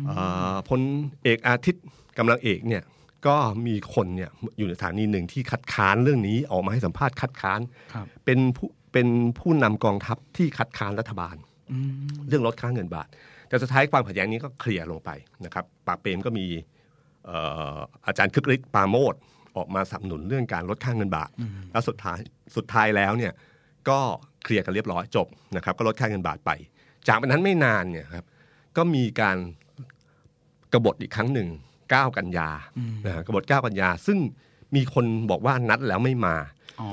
[0.07, 0.81] เอ่อพล
[1.22, 1.85] เอกอาทิตย์
[2.18, 2.83] กำลังเอกเนี่ย
[3.27, 7.61] ก็มีคนเนี่ยอยู่ในสถานีหนึ่งที่คัดค้านเรื่องนี้ออกมาให้สัมภาษณ์คัดค้าน
[7.94, 11.37] ครับเป็นผู้เป็นผู้นำกองทัพที่คัดค้านรัฐบาล
[11.72, 13.09] อืมเรื่องลดค่าเงินบาท
[13.48, 15.11] แต่สุดท้ายความขัดแย้งนี้ก็เคลียร์ลงไป
[15.44, 17.38] นะครับปราบเปรมก็มีเอ่
[17.76, 19.14] ออาจารย์คึกฤทธิ์ปราโมด
[19.56, 21.30] ออกมาสนับสนุนเรื่องการลดค่าเงินบาท
[21.72, 22.18] แล้วสุดท้าย
[22.56, 23.32] สุดท้ายแล้วเนี่ย
[23.88, 23.98] ก็
[24.44, 26.50] เคลียร์กันเรียบร้อยจบนะครับก็ลดค่าเงินบาทไป
[27.08, 28.26] จากนั้นไม่นานเนี่ยครับ
[28.76, 29.37] ก็มีการ
[30.72, 31.48] กบฏอีกครั้งหนึ่ง
[31.82, 32.48] 9กันยา
[33.06, 34.18] นะฮะกบฏ9กันยา ซึ่ง
[34.76, 36.37] มีคนบอกว่านัดแล้วไม่มา
[36.80, 36.88] อ๋อ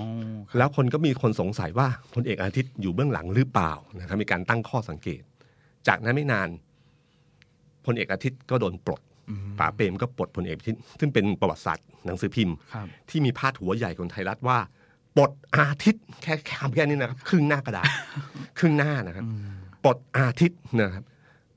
[0.58, 5.22] แล้วคนก็มีคนสงสัยว่าพลเอกอาทิตย์อยู่เบื้องหลังหรือเปล่านะครับมีการตั้งข้อสังเกต
[5.88, 6.50] จากนั้นไม่นาน
[7.86, 9.02] พลเอกอาทิตย์ก็โดนปลด
[9.60, 14.58] ป๋าเปรมก็ปลดพลเอกอาทิตย์ซึ่งเป็นประวัติศาสตร์หนังสือพิมพ์ครับที่มีพาดหัวใหญ่ของไทยรัฐว่า
[15.18, 17.86] ปลดอาทิตย์แค่คำแค่นี้นะครับ ครึ่งหน้ากระดาษ
[18.60, 19.26] ครึ่งหน้านะครับ
[19.84, 21.04] ปลดอาทิตย์นะครับ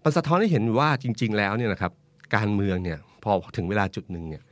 [0.04, 1.92] มันสะท้อนให้เห็นว่าจริง ๆ แล้วเนี่ยนะครับ
[2.36, 4.42] การเมืองเนี่ยพอถึงเวลาจุดหนึ่งเนี่ย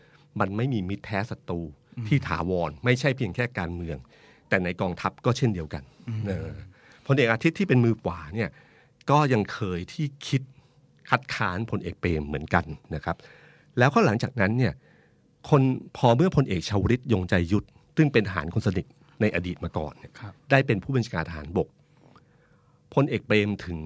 [0.40, 1.60] มันไม่มีมิตรแท้ศัตรู
[2.08, 3.96] ที่ถาวรไม่ใช่เพียงแค่การเมือง
[4.48, 5.82] แต่ในกองทัพก็เช่นเดียวกัน
[6.28, 6.50] เออ
[7.06, 8.50] พลเอกอาทิตย์ที่เป็นมือขวาเนี่ย
[9.10, 10.42] ก็ยังเคยที่คิด
[11.12, 13.16] คัดค้านพลเอกเปรมเหมือนกันนะครับ
[13.78, 14.72] แล้วก็หลังจากนั้นเนี่ย
[15.50, 15.62] คน
[15.96, 18.86] พอเมื่อพลเอกชาวลิตยงใจยุทธซึ่งเป็นทหารคนสนิท
[19.20, 21.68] ในอดีตมาก่อนเนี่ยครับได้เป็นผู้บัญชาการทหารบก
[22.94, 23.78] พลเอกเปรมถึง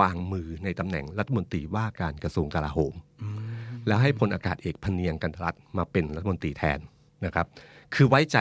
[0.00, 2.94] วางมือในตำแหน่งรัฐมนตรีว่าการกระทรวงกลาโหม
[3.86, 6.78] แล้วให้พลอากาศเอกพเนียงกันทรัตน์มาเป็นรัฐมนตรีแทน
[7.24, 7.46] นะครับ
[7.94, 8.38] คือไว้ใจ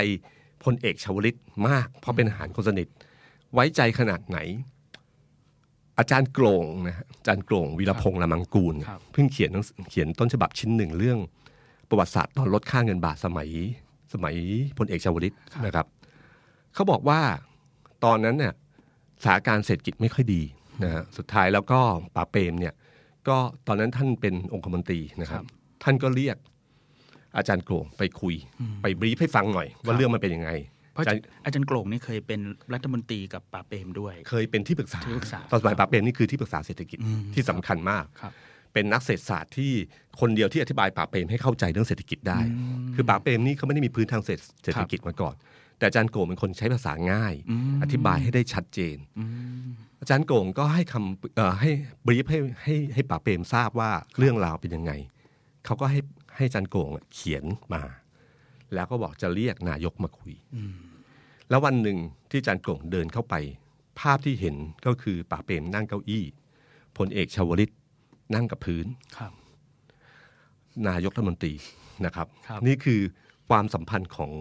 [0.63, 1.35] พลเอกชวลิต
[1.67, 2.87] มาก เพราะเป็นทหารคนสนิท
[3.53, 4.37] ไว้ใจขนาดไหน
[5.99, 11.19] อาจารย์โกลงนะฮะอาจารย์โกลงวีรพงษ์ละมังกูลครับเพิ่งเขียนหนังสือเขียนต้นฉบับชิ้นหนึ่งเรื่อง
[11.89, 13.49] ประวัติศาสตร์ตอนลดค่าเงินบาทสมัย
[14.13, 14.35] สมัย
[14.77, 15.33] พลเอกชวลิต
[15.65, 15.85] นะครับ
[16.73, 17.21] เขาบอกว่า
[18.05, 18.53] ตอนนั้นเนี่ย
[19.23, 20.41] สถานการณ์เศรษฐกิจไม่ค่อยดี
[20.83, 21.79] นะฮะสุดท้ายแล้วก็
[22.15, 22.73] ป๋าเปรมเนี่ย
[23.27, 25.43] ก็ตอนนั้นท่านเป็นองคมนตรีนะครับ
[25.83, 26.37] ท่านก็เรียก
[27.37, 28.35] อาจารย์โกลงไปคุย
[28.81, 30.49] ไปบรีฟให้ฟังหน่อย ว่าเรื่องมันเป็นยังไง
[30.97, 32.39] เพราะอาจารย์อาจารย์โกลงนี่เคยเป็น
[32.73, 38.33] รัฐมนตรีกับป่าเปรมด้วย เคยเป็นที่ปรึกษาที่ปรึกษาตอนสมัยป๋าเปรมนี่คือที่ปรึกษาเศรษฐกิจอืมที่สำคัญมากครับ
[38.73, 39.71] เป็นนักเศรษฐศาสตร์ที่
[40.19, 42.39] คนเดียวที่อธิบายป๋าเปรมให้เข้าใจเรื่องเศรษฐกิจได้
[42.95, 45.35] คือป๋าเปรมนี่เขาไม่ได้มีพื้นทางเศรษฐเศรษฐกิจมาก่อน
[45.77, 49.25] แต่อาจารย์โกงเป็นคนใช้ภาษาง่ายอืมอธิบายให้ได้ชัดเจนอื
[49.63, 49.67] ม
[50.01, 51.69] อาจารย์โกงก็ให้คำเอ่อให้
[52.05, 54.91] บรีฟให้ให้ให้ป๋าเปรมทราบว่าเรื่องราวเป็นยังไง
[55.65, 55.99] เขาก็ให้
[56.35, 57.83] ให้อาจารย์โกงเขียนมา
[58.73, 60.33] แล้วก็บอกจะเรียกนายกมาคุย
[61.49, 61.97] แล้ววันหนึ่ง
[62.29, 63.35] ที่อาจารย์โกงเดินเข้าไป
[63.99, 64.55] ภาพที่เห็น
[64.85, 66.23] ก็คือป๋าเปรมนั่งเก้าอี้
[66.97, 67.69] พลเอกชาวลิต
[68.35, 68.85] นั่งกับพื้น
[69.17, 69.31] ครับ
[70.87, 71.53] นายกรัฐมนตรี
[72.05, 73.01] นะครับครับนี่คือ
[73.49, 74.31] ความสัมพันธ์ของ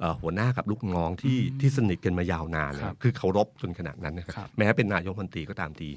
[0.00, 5.90] เอ่อหัวหน้ากับลูกน้องที่ที่สนิทกันมายาวนานนะครับคือเคารพจนขนาดนั้นนะครับครับแม้เป็นนายกรัฐมนตรีก็ตามที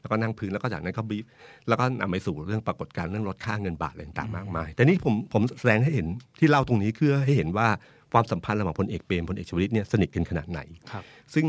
[0.00, 1.24] แล้วก็นั่งพื้นแล้วก็จากนั้นก็บีบ
[1.68, 6.06] แล้วก็นำไปสู่เรื่องปรากฏการณ์เรื่องลดค่าเงินบาทอะไรต่างๆมากมาย แต่นี่ผมผมแสดงให้เห็น
[6.38, 7.68] ที่เล่าตรงนี้เพื่อให้เห็นว่า
[8.12, 10.60] ความสัมพันธ์ระหว่างพลเอกเปรมพลเอกชวลิตเนี่ยสนิทกันขนาดไหน
[10.92, 11.46] ครับซึ่ง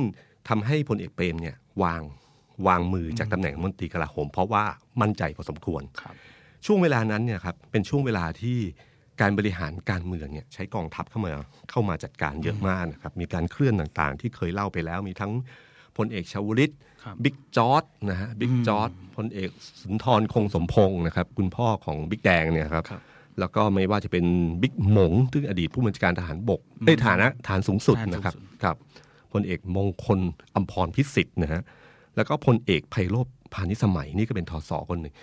[0.49, 2.01] ทำให้พลเอกเปรมเนี่ยวาง
[2.67, 4.63] วางมือจากตำแหน่งรัฐมนตรีกลาโหม เพราะว่า
[5.01, 6.15] มั่นใจพอสมควรครับ
[6.65, 8.57] ช่วงเวลานั้นเนี่ยครับเป็นช่วงเวลาที่
[9.21, 11.31] การบริหารการเมืองเนี่ยใช้กองทัพเข้ามา
[11.69, 15.31] เข้ามาจัดการเยอะมากนะครับมีการเคลื่อนต่างๆ ที่เคยเล่าไปแล้ว มีทั้ง
[15.97, 16.71] พลเอกชวลิต
[17.03, 19.49] ครับบิ๊กจอร์ดนะฮะบิ๊กจอร์ดพลเอก
[19.81, 23.01] สุนทรคงสมพงศ์นะครับคุณพ่อของบิ๊กแดงเนี่ยครับครับ
[23.39, 24.25] แล้วก็ไม่ว่าจะเป็น
[24.61, 28.75] บิ๊กหมงซึ่งอดีตผู้บัญชาการทหารบกเอ้ยฐานะฐานสูงสุดฐานสูงสุดนะครับครับ
[29.33, 30.19] พลเอกมงคล
[30.55, 31.61] อัมพรพิสิทธิ์นะฮะ
[32.15, 35.13] แล้วก็พลเอกไพโรธพานิชสมัยนี่ก็เป็นทศคนหนึ่ง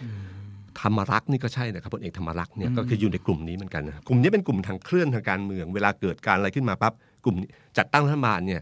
[0.80, 6.92] ธรรมรักษ์นี่ก็ใช่นะครับพลเอกธรรมรักษ์เนี่ยก็คืออยู่ในกลุ่มนี้เหมือนกันนะกลุ่มนี้เป็นกลุ่มทางเคลื่อนทางการเมือง เวลาเกิดการอะไรขึ้นมาปั๊บ
[7.24, 8.60] กลุ่มนี้จัดตั้งรัฐบาลเนี่ย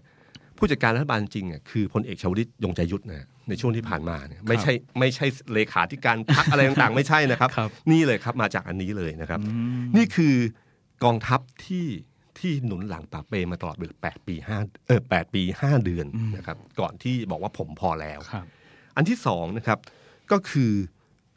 [0.59, 9.41] ผู้จัดการรัฐบาลจริงอะคือพลเอกชวลิตยงใจยุทธนะ ในช่วงที่ผ่านมาเนี่ยไม่ใช่ไม่ใช่เลขาธิการพรรคอะไรต่างๆ ไม่ใช่นะครับครับ นี่เลยครับมาจากอันนี้เลยนะครับ
[9.97, 10.35] นี่คือ
[11.05, 11.87] กองทัพที่
[12.39, 16.07] ที่หนุนหลังป่าบเปรมมาตลอดแปดปีห้าเออแปดปีห้าเดือน
[16.37, 18.47] นะครับ ก่อนที่บอกว่าผมพอแล้วครับ
[18.97, 19.79] อันที่สองนะครับ
[20.33, 20.73] ก็คือ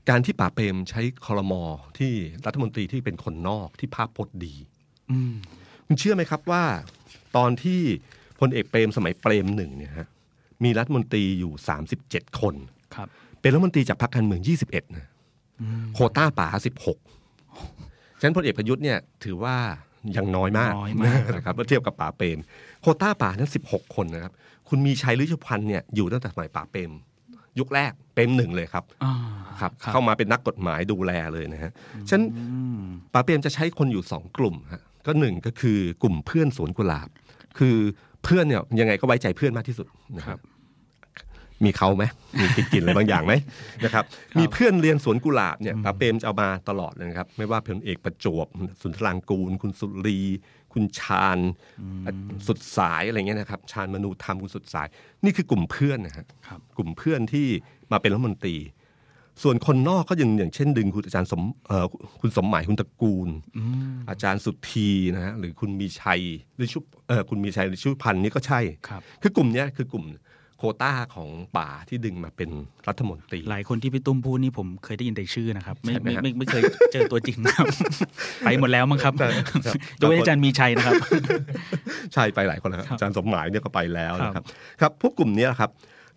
[0.10, 1.64] การที่ป่าบเปรมใช้คอรมอ
[2.00, 2.14] ที่
[2.46, 4.56] รัฐมนตรีที่เป็นคนนอกที่ภาพพจน์ดี
[5.12, 5.34] อืม
[5.86, 6.64] คุณเชื่อไหมครับว่า
[7.38, 7.82] ตอนที่
[8.40, 10.08] พลเอกเปรมสมัยเปรมหนึ่งเนี่ยฮะ
[10.64, 11.54] มีรัฐมนตรีอยู่
[11.96, 12.56] 37 คน
[12.96, 13.08] ครับ
[13.42, 15.08] เป็นรัฐมนตรีจากพรรคการเมือง 21นะ
[15.94, 16.48] โควต้าป่า
[17.34, 19.56] 16ฉะนั้นพลเอกประยุทธ์เนี่ยถือว่า
[20.18, 22.40] ยังน้อยมากน้อยมากนะครับเมื่อเทียบกับป่าเปรม
[22.82, 24.34] โควต้าป่านั้น16 คนนะครับ
[24.70, 26.92] คุณมีชัยฤชุพันธ์เนี่ยอยู่ตั้งแต่สมัยป่าเปรม
[27.60, 29.14] ยุคแรกเปรมหนึ่งเลยครับอ่า
[29.62, 31.72] ครับ เข้ามาเป็นนักกฎหมายดูแลเลยนะฮะ
[32.10, 32.44] ฉะนันอื
[32.80, 37.10] มป่าเปรมจะใช้คนอยู่สองกลุ่มฮะก็หนึ่งก็คือกลุ่มเพื่อนสวนกุหลาบ
[37.58, 37.78] คือ
[38.24, 40.40] เพื่อนเนี่ยยังไงก็ไว้ใจเพื่อนมากที่สุดนะครับ
[41.64, 42.04] มีเขาไหม
[42.40, 43.34] มีกลิ่นๆอะไรบางอย่างไหม
[43.86, 44.04] นะครับ
[44.40, 48.48] มีเพื่อนเรียนสวนกุหลาบเนี่ยป้าเปรมจะเอามาตลอดเลยนะครับ ไม่ว่าพลเอกประจวบ
[48.82, 50.20] สุนทรางกูล คุณสุรี
[50.74, 51.40] คุณชาญ
[52.48, 54.88] สุดสายอะไรเงี้ยนะครับชาญมนูธรรมคุณสุดสาย
[55.24, 57.48] นี่คือกลุ่มเพื่อนนะฮะครับกลุ่มเพื่อนที่
[57.92, 58.56] มาเป็นรัฐมนตรี
[59.44, 61.86] ส่วนคนนอกก็ยังอย่างเช่นดึงคุณอาจารย์สมเอ่อ
[62.22, 63.30] คุณสมหมายคุณตระกูล
[64.10, 66.22] อาจารย์สุทธีนะฮะหรือคุณมีชัย
[66.58, 70.06] หรือชุเออคุณมีชัยหรือชุพันธ์นี่ก็ใช่ครับคือกลุ่มเนี้ยคือกลุ่ม
[70.58, 72.50] โควต้าของป่าที่ดึงมาเป็น
[72.88, 76.62] รัฐมนตรี หลายคนที่พี่ตุ้มพูดนี่ผมเคยได้ยินแต่ชื่อนะครับ ไม่ใช่ไหมไม่ฮะไม่ไม่เคย
[76.94, 77.68] เจอตัวจริงนะครับ
[78.46, 79.28] ไปหมดแล้วมั้งครับแต่
[79.66, 80.96] ครับยกเว้นอาจารย์มีชัยนะครับ
[82.14, 84.46] ใช่ไปหลายคนแล้วครับครับอาจารย์สมหมายเนี่ยก็ไปแล้วครับนะครับ
[84.82, 85.70] ครับพวกกลุ่มเนี้ยครับ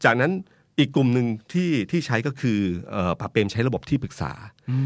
[0.05, 0.33] จากนั้น
[0.79, 2.59] อีกกลุ่มหนึ่งที่ที่ใช้ก็คือ
[2.91, 4.33] เอ่อป่าเปรมใช้ระบบที่ปรึกษา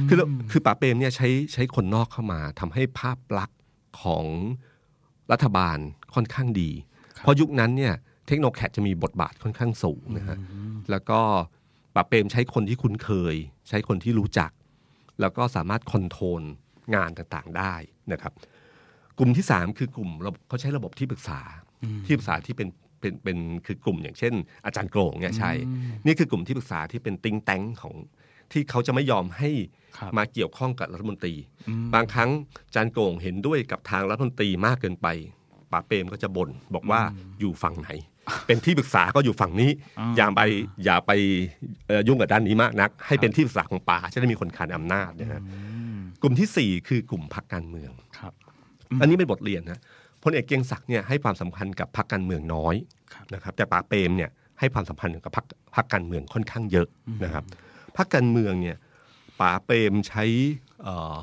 [0.08, 0.16] คือ
[0.50, 3.58] คือป่าเปรมเนี่ยใช้ใช้คนนอกเข้ามาทำให้ภาพลักษณ์
[4.02, 4.24] ของ
[5.32, 5.78] รัฐบาล
[6.14, 6.70] ค่อนข้างดี
[7.18, 7.94] เพราะยุคนั้นเนี่ย
[8.26, 10.38] เทคโนแคดจะมีบทบาทค่อนข้างสูงนะฮะ
[10.90, 11.20] แล้วก็
[11.94, 13.34] ป่าเปรมใช้คนที่คุ้นเคย
[13.68, 14.50] ใช้คนที่รู้จัก
[15.20, 16.42] แล้วก็สามารถคอนโทรล
[16.94, 17.74] งานต่างๆได้
[18.12, 18.32] นะครับ
[19.18, 21.40] กลุ่มที่สามคือกลุ่มระบบเขาใช้ระบบที่ปรึกษา
[22.06, 22.68] ที่ปรึกษาที่เป็น
[23.00, 24.34] เป็นเป็นคือกลุ่มอย่างเช่น
[24.66, 25.52] อาจารย์โกรงเนี่ยใช่
[26.06, 27.94] นี่คือกลุ่มที่ปรึกษาที่เป็นติงแตงของ
[28.52, 29.50] ที่เขาจะไม่ยอมให้
[29.98, 31.34] ครับมาเกี่ยวข้องกับรัฐมนตรี
[31.94, 32.30] บางครั้ง
[32.66, 35.06] อาจารย์โกรงเห็นด้วยกับทางรัฐมนตรีมากเกินไป
[35.72, 37.00] ป๋าเปรมก็จะบ่นบอกว่า
[37.40, 37.90] อยู่ฝั่งไหน
[38.46, 39.70] เป็นที่ปรึกษาก็อยู่ฝั่งนี้
[40.16, 40.40] อย่าไป
[40.84, 41.10] อย่าไป
[41.86, 45.40] เอ่อยุ่งกับด้านนี้มากนัก ให้เป็นที่ปรึกษาของป่าจะได้มีคนขานอำนาจนะฮะ
[46.22, 48.32] กลุ่มที่สี่คือกลุ่มพรรคการเมืองครับ
[49.00, 49.80] อันนี้เป็นบทเรียนนะ
[50.22, 52.74] พลเอกเกรียงศักดิ์เนี่ยให้ความสำคัญกับพรรคการเมืองน้อย
[53.14, 56.88] ครับนะครับ แต่ป๋าเปรมเนี่ยให้ความสำคัญกับพรรคพรรคการเมืองค่อนข้างเยอะ
[57.24, 57.44] นะครับ
[57.96, 58.76] พรรคการเมืองเนี่ย
[59.40, 60.24] ป๋าเปรมใช้
[60.82, 61.20] เอ่อ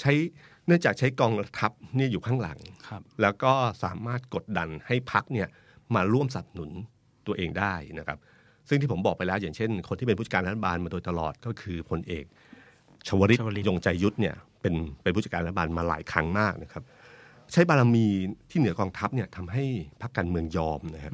[0.00, 0.12] ใช้
[0.66, 2.58] เนื่องจากใช้กองทัพเนี่ยอยู่ข้างหลัง
[2.88, 3.52] ครับแล้วก็
[3.84, 5.48] สามารถกดดันให้พักเนี่ย
[5.94, 6.70] มาร่วมสนับสนุน
[7.26, 8.18] ตัวเองได้นะครับ
[8.68, 12.24] ซึ่งที่ผมบอกไปแล้วอย่างเช่น คนที่เป็นผู้จัดการรัฐบาลมาโดยตลอดก็คือพลเอก
[13.08, 16.82] ชวริตชวลิตยงใจยุทธเนี่ยเป็นเป็นผู้จัดการรัฐบาลมาหลายครั้งมากนะครับ
[17.52, 18.06] ใช้บารมี
[18.50, 19.64] ที่เหนือกองทัพเนี่ยทำให้
[20.02, 21.12] พรรคการเมืองยอมนะครับ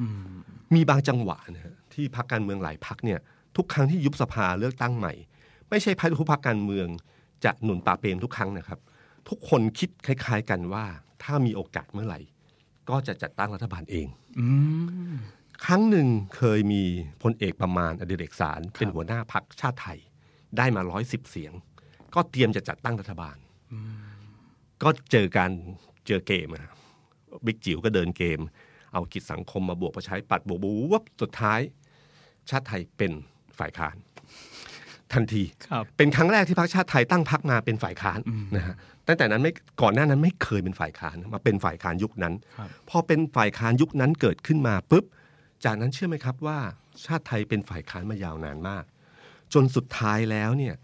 [0.75, 3.19] มีบางจังหวะนะฮะที่พรรคการเมืองหลายพรรคเนี่ย
[3.57, 5.13] ทุกครั้งที่ยุบสภาเลือกตั้งใหม่
[5.69, 6.87] ไม่ใช่พรรคทุกพรรคการเมือง
[7.45, 8.79] จะหนุนป่าเปรมทุกครั้งนะครับ
[9.29, 10.85] ทุกคนคิดคล้าย ๆ กันว่า
[11.23, 12.19] ถ้ามีโอกาสเมื่อไหร่
[12.89, 14.07] ก็จะจัดตั้งรัฐบาลเอง
[14.39, 14.47] อื
[15.11, 15.13] ม
[15.65, 16.83] ครั้งหนึ่งเคยมี
[17.23, 19.99] พลเอกประมาณอดิเรกสารเป็นหัวหน้าพักชาติไทย
[20.57, 21.53] ได้มาร้อยสิบเสียง
[22.15, 23.37] ก็เตรียมจะจัดตั้งรัฐบาล
[24.83, 25.51] ก็เจอการ
[26.09, 26.63] เจอเกมอะ
[27.45, 28.39] บิ๊กจิ๋วก็เดินเกม
[28.93, 31.59] เอากิจสังคมมาบวกประชาธิปัดบวกบวกวับสุดท้าย
[32.49, 33.11] ชาติไทยเป็น
[33.59, 33.95] ฝ่ายค้าน
[35.13, 38.19] ทันทีครับเป็นครั้งแรกที่พรรคชาติไทยตั้งพรรคมาเป็นฝ่ายค้าน
[38.55, 38.75] นะฮะ
[39.07, 45.05] ตั้งแต่นั้นไม่ก่อนหน้านั้นไม่เคยเป็นฝ่ายค้านมาเป็นฝ่ายค้านยุคนั้นครับพอเป็นฝ่ายค้านยุคนั้นเกิดขึ้นมาปุ๊บ
[45.65, 46.59] จากนั้นเชื่อไหมครับว่า
[47.05, 48.83] ชาติไทยเป็นฝ่ายค้านมายาวนานมาก
[49.53, 50.75] จนสุดท้ายแล้วเนี่ย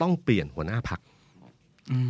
[0.00, 1.00] ต้องเปลี่ยนหัวหน้าพัก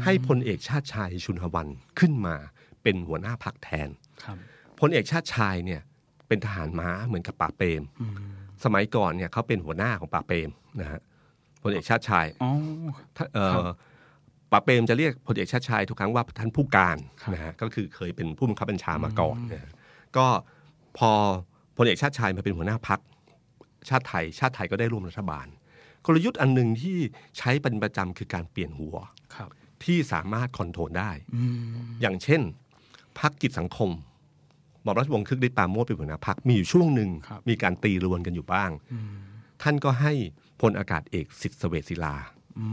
[0.05, 2.37] ให้พลเอกชาติชายชุนหวันขึ้นมา
[2.83, 3.89] เป็นหัวหน้าพักแทน
[4.25, 4.37] ครับ
[4.81, 5.81] พลเอกชาติชายเนี่ย
[6.29, 7.83] เป็นทหารม้าเหมือนกับป่าเปรม
[8.65, 11.01] สมัยก่อนเนี่ยเขาเป็นหัวหน้าของป่าเปรมนะฮะ
[11.63, 12.51] พลเอกชาติชายอ๋อ
[13.17, 13.75] ถ้าเอ่อครับ
[14.53, 19.73] ป่าเปรมจะเรียกพลเอกชาติชายทุกครั้งว่าท่านผู้การครับนะฮะก็คือเคยเป็นผู้บังคับบัญชามาก่อนนะฮะ
[20.17, 20.27] ก็
[20.99, 21.11] พอ
[21.77, 23.01] พลเอกชาติชายมาเป็นหัวหน้าพัก
[23.89, 25.47] ชาติไทย ชาติไทยก็ได้ร่วมรัฐบาล
[26.07, 26.97] กลยุทธ์อันหนึ่งที่
[27.39, 28.97] ใช้เป็นประจำคือการเปลี่ยนหัว
[29.35, 29.49] ครับ
[29.85, 31.59] ที่สามารถคอนโทรลได้อืม
[32.01, 32.41] อย่างเช่น
[33.19, 33.91] พักกิจสังคม
[34.83, 38.71] หมอมราชวงศ์คึกฤทธิ์ปราโมชเป็นหัวหน้าพักมีอยู่ช่วงหนึ่งครับมีการตีรวนกันอยู่บ้าง
[39.63, 40.13] ท่านก็ให้
[40.61, 42.15] พลอากาศเอกสิทธิเสเวตศิลา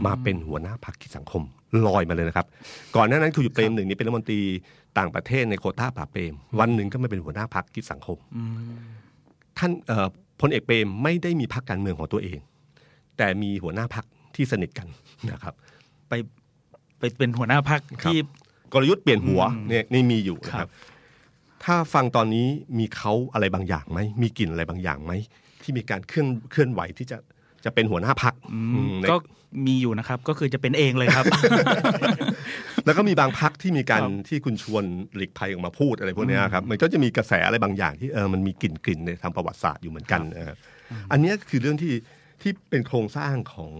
[0.06, 1.42] มาเป็นหัวหน้าพักกิจสังคม
[1.86, 2.46] ลอยมาเลยนะครับ
[2.96, 4.40] ก่อนหน้านั้นคืออยู่เปรมหนึ่งนี่เป็นรัฐมนตรี
[4.98, 8.78] ต่างประเทศในโควต้าป่าเปรม วันหนึ่งก็มาเป็นหัวหน้าพักกิจสังคมอืม
[9.58, 10.08] ท่านเอ่อ
[10.40, 12.38] พลเอกเปรมไม่ได้มีพักการเมืองของตัวเอง
[13.16, 14.88] แต่มีหัวหน้าพักที่สนิทกัน
[15.30, 15.54] นะครับ
[16.08, 16.12] ไป
[16.98, 18.18] ไปเป็นหัวหน้าพักครับที่
[18.72, 20.72] กลยุทธ์เปลี่ยนหัวอืมเนี่ยนี่มีอยู่นะคครัรับบ
[21.64, 22.46] ถ้าฟังตอนนี้
[22.78, 25.12] มีเขาอะไรบางอย่างไหมมีกลิ่นอะไรบางอย่างไหม
[25.62, 27.18] ที่มีการเคลื่อนเคลื่อนไหวที่จะ
[27.64, 28.34] จะเป็นหัวหน้าพัก
[29.10, 29.16] ก็
[29.66, 31.24] มีอยู่นะครับ ก็คือจะเป็นเองเลยครับ
[32.84, 34.84] แล้วก็มีบางพักที่มีการครับที่คุณชวน
[35.16, 40.56] หลีกภัยออกมาพูดอะไรพวกเนี้ยครับ มันก็จะมีกระแสอะไรบางอย่างที่เออมันมีกลิ่นกลิ่นในทางประวัติศาสตร์อยู่เหมือนกันนะครับ
[41.12, 41.94] อันเนี้ยคือเรื่องที่
[42.42, 43.70] ที่เป็นโครงสร้างของ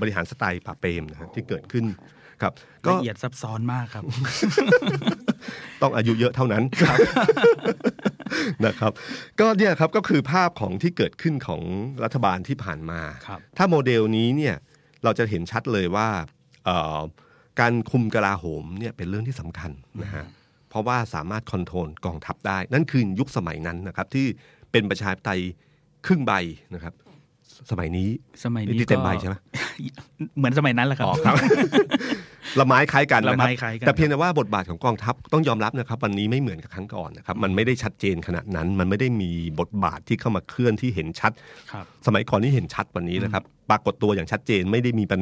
[0.00, 1.84] บริหารสไตล์ป่าเปรมนะครับที่เกิดขึ้น
[2.44, 2.54] ครับ
[2.86, 4.04] ก็ละเอียดซับซ้อนมากครับ
[5.82, 6.62] ต้องอายุเยอะเท่านั้น
[8.66, 8.92] นะครับ
[9.40, 11.62] ก็เนี่ยครับก็คือภาพของที่เกิดขึ้นของ
[12.04, 14.56] รัฐบาลที่ผ่านมาครับถ้าโมเดลนี้เนี่ย
[15.04, 16.08] เราจะเห็นชัดเลยว่า
[16.64, 17.00] เอ่อ
[17.60, 19.70] การคุมกลาโหมเนี่ยเป็นเรื่องที่สำคัญ
[20.02, 20.24] นะฮะ
[20.70, 24.26] เพราะว่าสามารถคอนโทรลกองทัพได้ นั่นคือยุคสมัยนั้นนะครับ ที่
[24.72, 25.40] เป็นประชาธิปไตย
[26.06, 26.32] ครึ่งใบ
[26.74, 26.94] นะครับ
[27.70, 28.08] สมัยนี้
[28.44, 29.36] สมัยนี้ที่เต็มก็ใบใช่ไหม
[30.38, 31.34] เหมือนสมัยนั้นแหละครับอ๋อครับ
[32.58, 41.32] ละไม้คล้ายกันนะละคไม้รับคล้ายกันแต่เพียงแต่ว่าบทบาทของกองทัพต้องยอมรับนะครับวันนี้ไม่เหมือนกับครั้งก่อนนะครับมันไม่ได้ชัดเจนขนาดนั้น มันไม่ได้มีบทบาทที่เข้ามาเคลื่อนที่เห็นชัด
[41.72, 45.20] ครับสมัยก่อนนี่เห็นชัดกวันนี้นะครับปรากฏตัวอย่างชัดเจนไม่ได้มีปัญ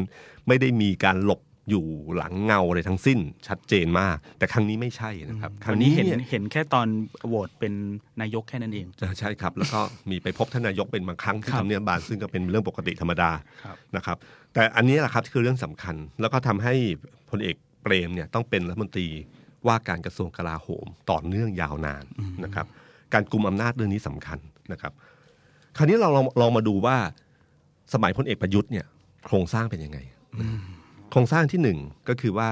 [0.49, 1.41] ไม่ได้มีการหลบ
[1.71, 1.85] อยู่
[2.17, 3.19] หลังเงาอะไรทั้งสิ้น
[3.49, 6.89] ชัดเจนมาก แต่ครั้งนี้ไม่ใช่นะครับครั้วังนนี้นี้เห็นเนี่ยเห็นแค่ตอน
[7.29, 7.73] โหวตเป็น
[8.21, 13.31] นายกแค่นั้นเองอ่าใช่ครับ แล้วก็มีไปพบท่านนายกเป็นบางครั้งที่ครับทำเนียบบานซึ่งก็เป็นเรื่องปกติธรรมดา
[13.65, 14.17] ครับนะครับ
[14.55, 16.75] แต่อันนี้แหละครับคือเรื่องสำคัญ แล้วก็ทำให้
[17.33, 19.09] พลเอกเปรมเนี่ยต้องเป็นรัฐมนตรี
[19.67, 22.05] ว่าการกระทรวงกลาโหมต่อเนื่องยาวนาน
[22.45, 22.67] นะครับ
[23.13, 24.39] การกุมอำนาจเรื่องนี้สำคัญ
[24.73, 24.93] นะครับ
[25.77, 26.97] คราวนี้เราลองลองมาดูว่า
[27.95, 28.87] สมัยพลเอกประยุทธ์เนี่ย
[29.27, 29.99] โครงสร้างเป็นยังไง
[31.11, 32.51] โครงสร้างที่หนึ่งก็คือว่า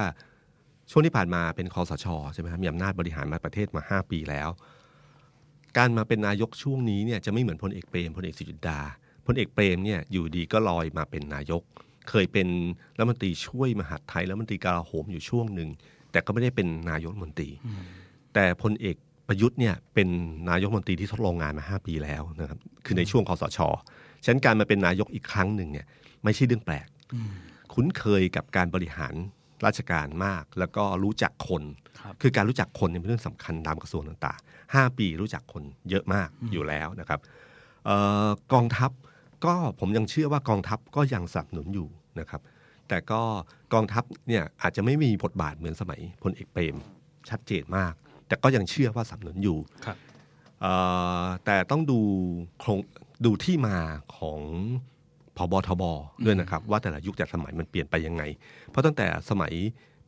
[0.91, 4.49] ช่วงที่ผ่านมาเป็นคอสชใช่ไหมครับมีอำนาจบริหารมาประเทศมาห้าปีแล้ว
[5.77, 8.81] การมาเป็นนายกช่วงนี้เนี่ยจะไม่เหมือนพลเอกเปรมพลเอกสุจินดา
[9.27, 11.63] พลเอกเปรมเนี่ยอยู่ดีก็ลอยมาเป็นนายก
[12.09, 12.49] เคยเป็น
[12.99, 15.69] รัฐมนตรีช่วยมหาดไทยรัฐมนตรีกลาโหมอยู่ช่วงหนึ่ง
[16.13, 17.51] แต่ก็ไม่ได้เป็นนายกรัฐมนตรี
[18.35, 18.97] แต่พลเอก
[19.29, 20.09] ประยุทธ์เนี่ยเป็น
[20.51, 23.59] นายกรัฐมนตรีที่ทดลองงานมาห้าปีแล้วนะครับคือในช่วงคอสช
[24.25, 25.87] ฉะนันการมาเป็นนายกอีกครั้งหนึ่งเนี่ย
[26.25, 26.89] ไม่ใช่เรื่องแปลก
[27.75, 29.15] คุ้นเคยกับการบริหาร
[29.67, 31.63] ราชการมาก แล้วก็รู้จักคน
[32.01, 37.21] ครับคือการรู้จักคนเนี่ยเป็นเรื่องสำคัญตามกระทรวงต่างๆห้าปีรู้จักคนเยอะมากอยู่แล้วนะครับ
[37.85, 38.91] เอ่อกองทัพ
[39.45, 41.89] ก็ผมยังเชื่อว่ากองทัพก็ยังสนับสนุนอยู่
[42.21, 42.41] นะครับ
[42.89, 43.23] แต่ก็
[43.75, 46.77] กองทัพเนี่ยอาจจะไม่มีบทบาทเหมือนสมัยพลเอกเปรม
[47.31, 47.93] ชัดเจนมาก
[48.27, 49.97] แต่ก็ยังเชื่อว่าสนับสนุนอยู่ครับ
[50.61, 50.75] เอ่
[51.23, 52.01] อแต่ต้องดู
[52.61, 52.81] โครง
[53.25, 53.77] ดูที่มา
[54.17, 54.41] ของ
[55.37, 55.83] พบทบ
[56.25, 58.23] ด้วยนะครับ ว่าแต่ละยุคแต่ละสมัยมันเปลี่ยนไปยังไง
[58.69, 59.53] เพราะตั้งแต่สมัย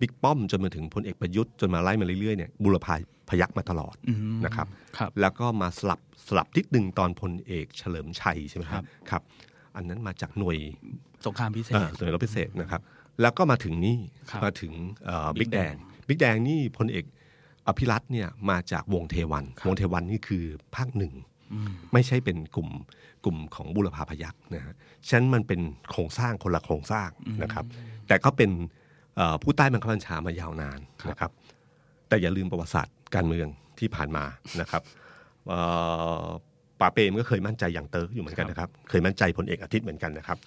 [0.02, 2.94] บิ๊กป้อมจนมาถึงพลเอกประยุทธ์จนมาไล่มาเรื่อยๆเนี่ยบุรพา
[3.28, 4.66] พยักมาตลอดอืมนะครับ
[4.98, 9.22] ครับแล้วก็มาสลับสลับนิดหนึ่งตอนพลเอกเฉลิมชัยใช่ไหมคครัรับบครับ
[9.76, 10.56] อันนั้นมาจากหน่วย
[11.26, 12.80] สงครามพิเศษอ่าหน่วยรบพิเศษนะครับ
[13.20, 13.98] แล้วก็มาถึงนี่
[14.30, 14.72] ครับมาถึง
[15.40, 17.04] บิ๊ก Big แด Bang งบิ๊กแดงนี่พลเอก
[17.66, 20.44] อภิรัตน์เนี่ยมาจากวงเทวันครับวงเทวันนี่คือ
[20.76, 21.12] ภาคหนึ่ง
[21.52, 22.68] อืมไม่ใช่เป็นกลุ่ม
[23.24, 24.74] กลุ่มของบุรพาพยักษ์นะฮะ
[25.08, 25.60] ฉะนั้นมันเป็น
[25.90, 27.08] โครงสร้างคนละโครงสร้าง
[27.42, 27.64] นะครับ
[28.08, 28.68] แต่ก็เป็นเอ่อ
[29.42, 30.78] ผู้ใต้บังคับบัญชามายาวนาน
[31.10, 31.30] นะครับ
[32.08, 33.46] แต่อย่าลืมประวัติศาสตร์การเมือง
[33.78, 34.24] ที่ผ่านมา
[34.60, 34.82] นะครับ
[35.48, 35.60] เอ่
[36.24, 36.26] อ
[36.80, 40.38] ป๋าเปรมก็เคยมั่นใจอย่างเติร์กอยู่เหมือนกันนะครับ เคยมั่นใจพลเอกอาทิตย์เหมือนกันนะครับ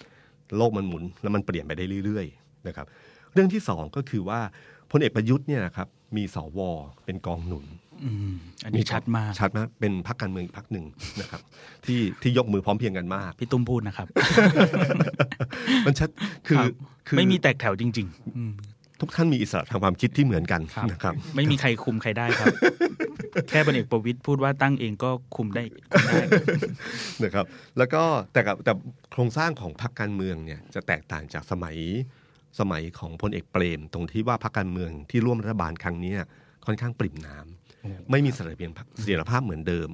[0.56, 2.86] โลกมันหมุนแล้วมันเปลี่ยนไปได้เรื่อย ๆ นะครับ
[3.32, 4.40] เรื่องที่สองก็คือว่า
[4.90, 6.60] พลเอกประยุทธ์เนี่ยนะครับ มีสว
[7.04, 7.66] เป็นกองหนุน
[8.04, 8.32] อืม
[8.64, 10.86] อันนี้ชัดมากชัดมากเป็นพรรคการเมืองอีกพรรคหนึ่ง
[11.20, 11.40] นะครับ
[11.86, 14.06] ที่ที่ยกมือพร้อมเพรียงกันมาก พี่ตุ้มพูดนะครับ
[15.86, 16.08] มันชัด
[16.46, 16.72] คือครับ
[17.06, 18.52] คือไม่มีแตกแถวจริงๆอืม
[19.00, 22.54] ทุกท่านมีอิสระทางความคิดที่เหมือนกันครับนะครับ ไม่มีใครคุมใครได้ครับ
[23.48, 26.18] แค่พลเอกประวิตยพูดว่าตั้งเองก็คุมได้คุมได้
[27.24, 27.46] นะครับ
[27.78, 28.72] แล้วก็แต่กับแต่
[29.12, 31.76] โครงสร้างของพรรคการเมืองเนี่ยจะแตกต่างจากสมัย
[32.60, 36.14] สมัยของพลเอกเปรม ตรงที่ว่าพรรคการเมืองที่ร่วมรัฐบาลครั้งนี้
[36.66, 39.88] ค่อนข้างปริ่มน้ำไม่มีเสถียรภาพเสถียรภาพเหมือนเดิม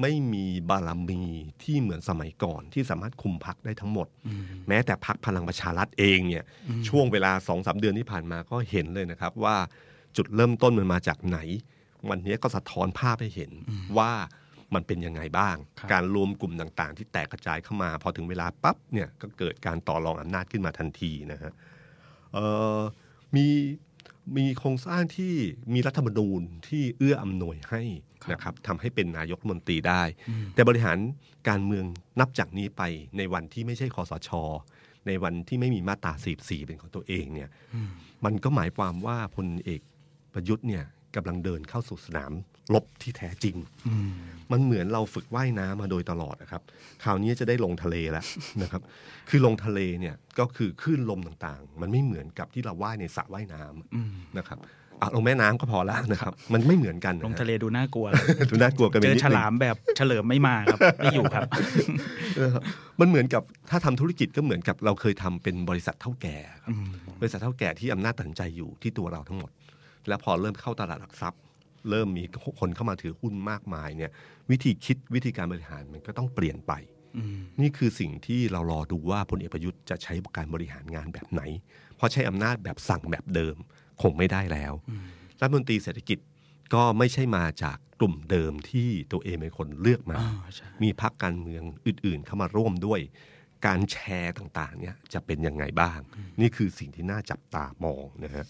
[0.00, 1.22] ไม่มีบารมี
[1.62, 4.08] ที่เหมือนสมัยก่อนที่สามารถคุมพรรคได้ทั้งหมด
[4.68, 6.44] แม้แต่พรรคพลังประชารัฐเองเนี่ย
[6.88, 9.56] ช่วงเวลาสองสามเดือนที่ผ่านมาก็เห็นเลยนะครับว่า
[10.16, 11.38] จุดเริ่มต้นมันมาจากไหน
[12.10, 13.52] วันนี้ก็สะท้อนภาพให้เห็น
[13.98, 14.12] ว่า
[14.74, 21.70] มันเป็นยังไงบ้างครับการรวมกลุ่มต่างๆ ที่แตกกระจายเข้ามา พอถึงเวลาปั๊บเนี่ยก็เกิดการต่อรองอำนาจขึ้นมาทันทีนะฮะเอ่อ
[23.36, 23.46] มี
[24.36, 25.34] มีโครงสร้างที่
[25.74, 27.82] มีรัฐธรรมนูญที่เอื้ออำนวยให้
[28.32, 30.02] นะครับทำให้เป็นนายกรัฐมนตรีได้
[30.54, 30.98] แต่บริหาร
[31.48, 31.84] การเมือง
[32.20, 32.82] นับจากนี้ไป
[33.16, 34.30] ในวันที่ไม่ใช่คอสช
[35.06, 37.50] ในวันที่ไม่มีมาตรา44เป็นของตัวเองเนี่ย
[38.24, 39.80] มันก็หมายความว่าพลเอก
[40.32, 40.84] ประยุทธ์เนี่ย
[41.16, 42.32] กำลังเดินเข้าสู่สนาม
[42.74, 43.56] รบที่แท้จริง
[44.52, 46.62] มันเหมือนเราฝึกว่ายน้ำมาโดยตลอดนะครับ
[47.04, 48.24] คราวนี้จะได้ลงทะเลแล้ว
[48.62, 48.82] นะครับ
[49.30, 54.60] คือลงทะเลเนี่ยก็คือคลื่นลมต่างๆ มันไม่เหมือนกับที่เราว่ายในสระว่ายน้ำนะครับ
[55.00, 61.48] อะลงแม่น้ำก็พอแล้วนะครับ มันไม่เหมือนกันนลงฮทะเลดูน่ากลัวเลยดูน่ากลัวกันไปเจอนิดฉนึงลามแบบเฉลิมไม่มาครับไม่อยู่ครับ
[62.36, 62.50] เออ
[63.00, 66.72] มันเหมือนกับถ้าทำธุรกิจก็เหมือนกับเราเคยทำเป็นบริษัทเท่าแก่ครับ
[67.20, 69.50] บริษัทเท่าแก่ที่อำนาจตัดสินใจอยู่ที่ตัวเราทั้งหมด
[70.08, 71.40] แล้วพอเริ่มเข้าตลาดหลักทรัพย์
[71.90, 72.24] เริ่มมี
[72.60, 74.10] คนเข้ามาถือหุ้นมากมายเนี่ย
[74.50, 76.72] วิธีคิดวิธีการบริหารมันก็ต้องเปลี่ยนไป
[77.60, 81.42] นี่คือสิ่งที่เรารอดูว่าพลเอกประยุทธ์จะใช้การบริหารงานแบบไหน
[81.96, 83.56] เพราะใช้อำนาจแบบสั่งแบบเดิม
[84.02, 84.72] คงไม่ได้แล้ว
[85.40, 86.18] รัฐมนตรีเศรษฐกิจ
[86.74, 93.00] ก็ไม่ใช่มาจากกลุ่มเดิมที่ตัวเองเป็นคนเลือกมาอ่าใช่มีพรรคการเมืองอื่นๆ เข้ามาร่วมด้วย
[93.66, 95.98] การแชร์ต่างๆเนี่ยจะเป็นยังไงบ้าง
[96.40, 98.44] นี่คือสิ่งที่น่าจับตามองนะฮะ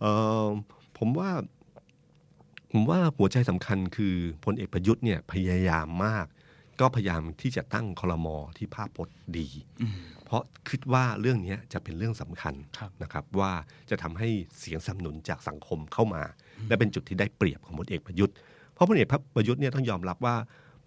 [0.00, 0.04] เอ
[0.44, 0.46] อ
[0.98, 1.30] ผมว่า
[2.72, 4.14] ผมว่าหัวใจสำคัญคือ
[4.44, 6.26] พลเอกประยุทธ์เนี่ยพยายามมาก
[6.80, 9.48] ก็พยายามที่จะตั้งคลมอที่ภาพพจน์ดี
[10.24, 13.52] เพราะคิดว่าเรื่องนี้จะเป็นเรื่องสำคัญครับนะครับว่า
[13.90, 16.22] จะทำให้เสียงสนับสนุนจากสังคมเข้ามา
[16.68, 18.34] และเป็นจุดที่ได้เปรียบของพลเอกประยุทธ์
[18.74, 20.36] เพราะพลเอกประยุทธ์เนี่ยต้องยอมรับว่า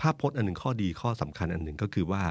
[0.02, 2.24] ภาพพจน์อันหนึ่งข้อดีข้อสำคัญอันหนึ่งก็คือว่า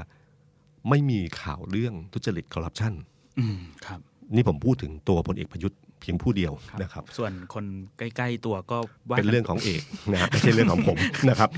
[0.89, 2.93] ไม่มีข่าวเรื่องทุจริตคอร์รัปชัน
[3.39, 3.99] อืมครับ
[4.35, 7.65] นี่ผมพูดถึงตัวพลเอกประยุทธ์เพียงผู้เดียวนะครับ ส่วนคน
[7.97, 8.77] ใกล้ ๆตัวก็
[9.09, 9.81] ว่าเป็นเรื่องของเอก
[10.11, 10.97] นะฮะไม่ใช่เรื่องของผม
[11.29, 11.49] นะครับ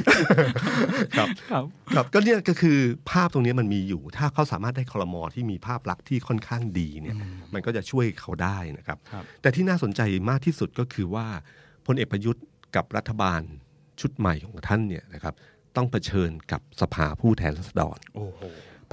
[1.18, 1.64] ครับครับ
[1.96, 2.78] ครับก็เนี่ยก็คือ
[3.12, 7.16] ภาพตรงนี้มันมีอยู่ ถ้าเขาสามารถได้คลมอที่มีภาพลักษณ์ที่ค่อนข้างดีเนี่ย
[7.54, 11.28] มันก็จะช่วยเขาได้นะครับครับ แต่ที่น่าสนใจมากที่สุดก็คือว่า
[11.88, 12.46] พลเอกประยุทธ์
[12.76, 13.42] กับรัฐบาล
[14.02, 15.34] ชุดใหม่ของท่านเนี่ยนะครับ
[15.76, 18.42] ต้องเผชิญกับสภาผู้แทนราษฎรโอ้โห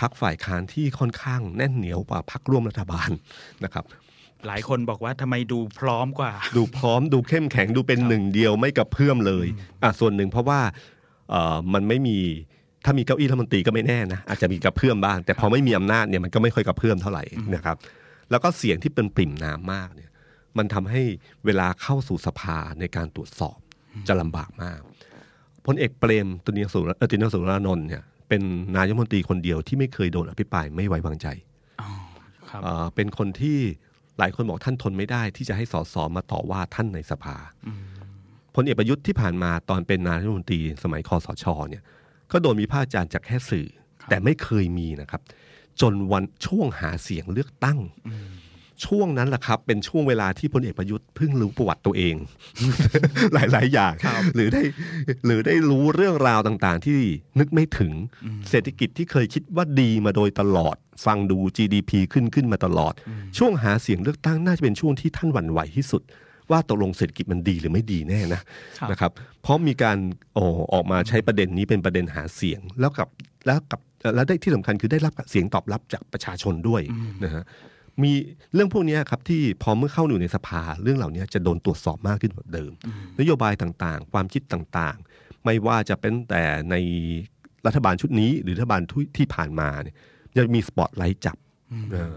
[0.00, 3.10] พักฝ่ายค้านที่ค่อนข้างแน่นเหนียวกว่าพักร่วมรัฐบาล
[3.64, 3.84] นะครับ
[4.46, 9.46] หลายคนบอกว่าทำไมดูพร้อมกว่า ดูพร้อมดูเข้มแข็งดูเป็นหนึ่งเดียวไม่กระเพื่อมเลย
[9.82, 10.60] อะส่วนหนึ่งเพราะว่า
[11.30, 12.18] เอ่อมันไม่มี
[12.84, 17.24] ถ้ามีเก้าอี้รัฐมนตรีก็ไม่แน่นะอาจจะมีกระเพื่อมบ้าง แต่พอไม่มีอำนาจเนี่ยมันก็ไม่ค่อยกระเพื่อมเท่าไหร่
[17.54, 17.76] นะครับ
[18.30, 20.10] แล้วก็เสียงที่เป็นปริ่มน้ำมากเนี่ย
[20.58, 21.02] มันทำให้
[21.44, 23.58] เวลาเข้าสู่สภาในการตรวจสอบ
[24.08, 24.80] จะลำบากมาก
[25.66, 28.42] พลเอกเปรมตุนียสุรเอ่อตินสุรานนท์เนี่ยเป็น
[28.76, 31.26] นายกรัฐมนตรีคนเดียวที่ไม่เคยโดนอภิปรายไม่ไว้วางใจ
[31.80, 31.88] อ๋อ
[32.50, 33.58] ครับเอ่อเป็นคนที่
[34.18, 37.36] หลายคนบอกท่านทนไม่ได้ ที่จะให้สสมาต่อว่าท่านในสภา
[38.54, 41.82] พลเอกประยุทธ์ที่ผ่านมาตอนเป็นนายกรัฐมนตรีสมัยคอสชเนี่ย
[42.32, 43.66] ก็โดนมีภาควิจารณ์จากแค่สื่อ
[44.08, 45.22] แต่ไม่เคยมีนะครับ
[45.80, 47.78] จนวันช่วงหาเสียงเลือกตั้ง
[48.86, 52.16] ช่วงนั้นแหละครับ เป็นช่วงเวลาที่พลเอกประยุทธ์เพิ่งรู้ประวัติตัวเอง
[53.34, 53.92] หลาย ๆ อย่าง
[54.34, 54.62] หรือได้
[55.26, 56.98] หรือได้รู้เรื่องราวต่างๆ ที่
[57.38, 57.92] นึกไม่ถึง
[58.50, 62.92] เศรษฐกิจที่เคยคิดว่าดีมาโดยตลอด ฟังดู GDP ขึ้นขึ้นมาตลอด
[63.38, 66.02] ช่วงหาเสียงเลือกตั้งน่าจะเป็นช่วงที่ท่านหวั่นไหวที่สุด
[66.50, 68.40] ว่าตกลงเศรษฐกิจมันดีหรือไม่ดีแน่นะ
[68.78, 69.10] ครับนะครับ
[69.42, 69.98] เพราะมีการ
[70.34, 70.38] โอ
[70.72, 73.08] ออกมาใช้ประเด็นนี้เป็นประเด็นหาเสียงแล้วกับ
[73.46, 76.82] แล้วกับเอ่อแล้วได้ที่สำคัญคือได้รับเสียงตอบรับจากประชาชนด้วย
[77.24, 77.44] นะฮะ
[78.02, 78.12] มี
[78.54, 82.72] เรื่องพวกเนี้ยครับที่พอเมื่อเข้าอยู่ในสภาเรื่องเหล่านี้จะโดนตรวจสอบมากขึ้นกว่าเดิม
[83.20, 86.74] นโยบายต่างๆ ความคิดต่างๆ ไม่ว่าจะเป็นแต่ใน
[87.66, 89.96] รัฐบาลชุดนี้ หรือรัฐบาลทุที่ผ่านมาเนี่ย
[90.36, 91.36] จะมีสปอตไลท์จับ
[91.92, 92.16] เออ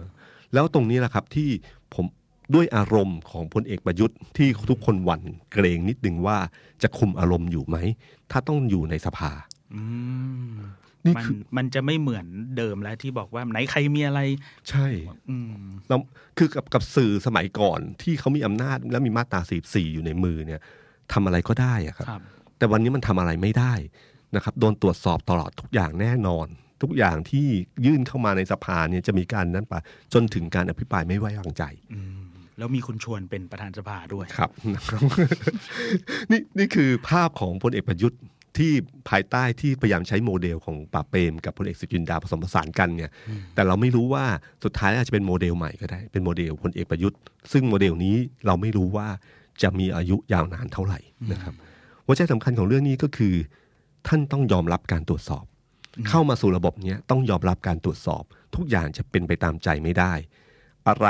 [0.53, 1.49] แล้วตรงนี้แหละครับที่
[1.93, 2.05] ผม
[2.55, 5.21] ด้วยอารมณ์ของพลเอกประยุทธ์ที่ทุกคนหวั่น
[5.51, 6.37] เกรงนิดนึงว่า
[6.81, 7.77] จะคุมอารมณ์อยู่ไหม
[8.31, 9.31] ถ้าต้องอยู่ในสภา
[9.75, 9.81] อื
[11.07, 12.25] มนี่มันคือมันจะไม่เหมือน
[12.57, 14.21] เดิมแล้วที่บอกว่าไหนใครมีอะไร
[14.69, 14.87] ใช่
[15.29, 15.51] อืม
[15.89, 15.99] แล้ว
[16.37, 20.61] คือกับกับสื่อสมัยก่อนที่เขามีอำนาจและมีมาตราสีสี่อยู่ในมือเนี่ย
[21.13, 22.21] ทำอะไรก็ได้อะครับครับ
[22.57, 23.73] แต่วันนี้มันทำอะไรไม่ได้
[24.35, 26.47] นะครับ โดนตรวจสอบตลอดทุกอย่างแน่นอน
[26.81, 27.45] ทุกอย่างที่
[27.85, 29.73] ยื่นเข้ามาในสภาเนี่ยจะมีการนั้นไป
[30.13, 32.19] จนถึงการอภิปรายไม่ไว้วางใจอืม
[32.57, 35.01] แล้วมีคุณชวนเป็นประธานสภาด้วยครับนะครับ
[36.31, 38.19] นี่นี่คือภาพของพลเอกประยุทธ์
[38.57, 38.71] ที่
[39.09, 43.11] ภายใต้ที่พยายามใช้โมเดลของป๋าเปรมกับพลเอกสุจินดาผสมผสานกันเนี่ย
[43.55, 44.25] แต่เราไม่รู้ว่า
[44.63, 47.19] สุดท้ายอาจจะเป็นโมเดลใหม่ก็ได้ เป็นโมเดลพลเอกประยุทธ์
[47.51, 49.07] ซึ่งโมเดลนี้เราไม่รู้ว่า
[49.61, 50.99] จะมีอายุยาวนานเท่าไหร่
[51.31, 51.53] นะครับ
[52.05, 53.35] หัวใจสำคัญของเรื่องนี้ก็คือ
[54.07, 55.45] ท่านต้องยอมรับการตรวจสอบ
[56.09, 58.23] เข้ามาสู่ระบบเนี้ยต้องยอมรับการตรวจสอบ
[58.55, 60.13] ทุกอย่างจะเป็นไปตามใจไม่ได้
[60.87, 61.07] อะไร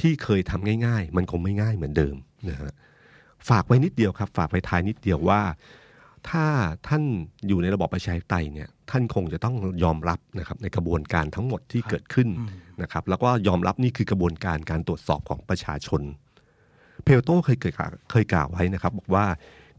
[0.00, 2.16] ที่เคยทำง่าย ๆ มันคงไม่ง่ายเหมือนเดิม
[2.48, 2.72] นะฮะ
[3.48, 5.40] ฝากไว้นิดเดียวครับ ฝากไว้ท้ายนิดเดียวว่า
[6.28, 6.46] ถ้า
[6.88, 7.02] ท่าน
[7.46, 9.54] อยู่ในระบอบประชาธิปไตยเนี่ยท่านคงจะต้อง
[9.84, 12.28] ยอมรับนะครับในกระบวนการทั้งหมดที่เกิดขึ้น
[12.82, 16.02] นะครับแล้วก็ยอมรับนี่คือกระบวนการการตรวจสอบของประชาชน
[17.04, 19.26] เพลโตเคยเคยกล่าวเคยกล่าวไว้นะครับ บอกว่า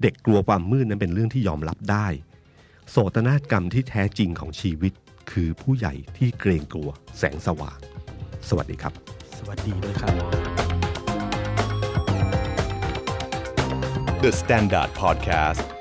[0.02, 2.08] เด็กกลัวความมืดนั้นเป็นเรื่องที่ยอมรับได้
[2.90, 4.94] โสตนากรรมที่แท้จริงของชีวิต
[5.32, 7.78] คือผู้ใหญ่ที่เกรงกลัวแสงสว่าง
[8.50, 8.94] สวัสดีครับ
[9.38, 10.14] สวัสดีด้วยครับ
[14.24, 15.81] The Standard Podcast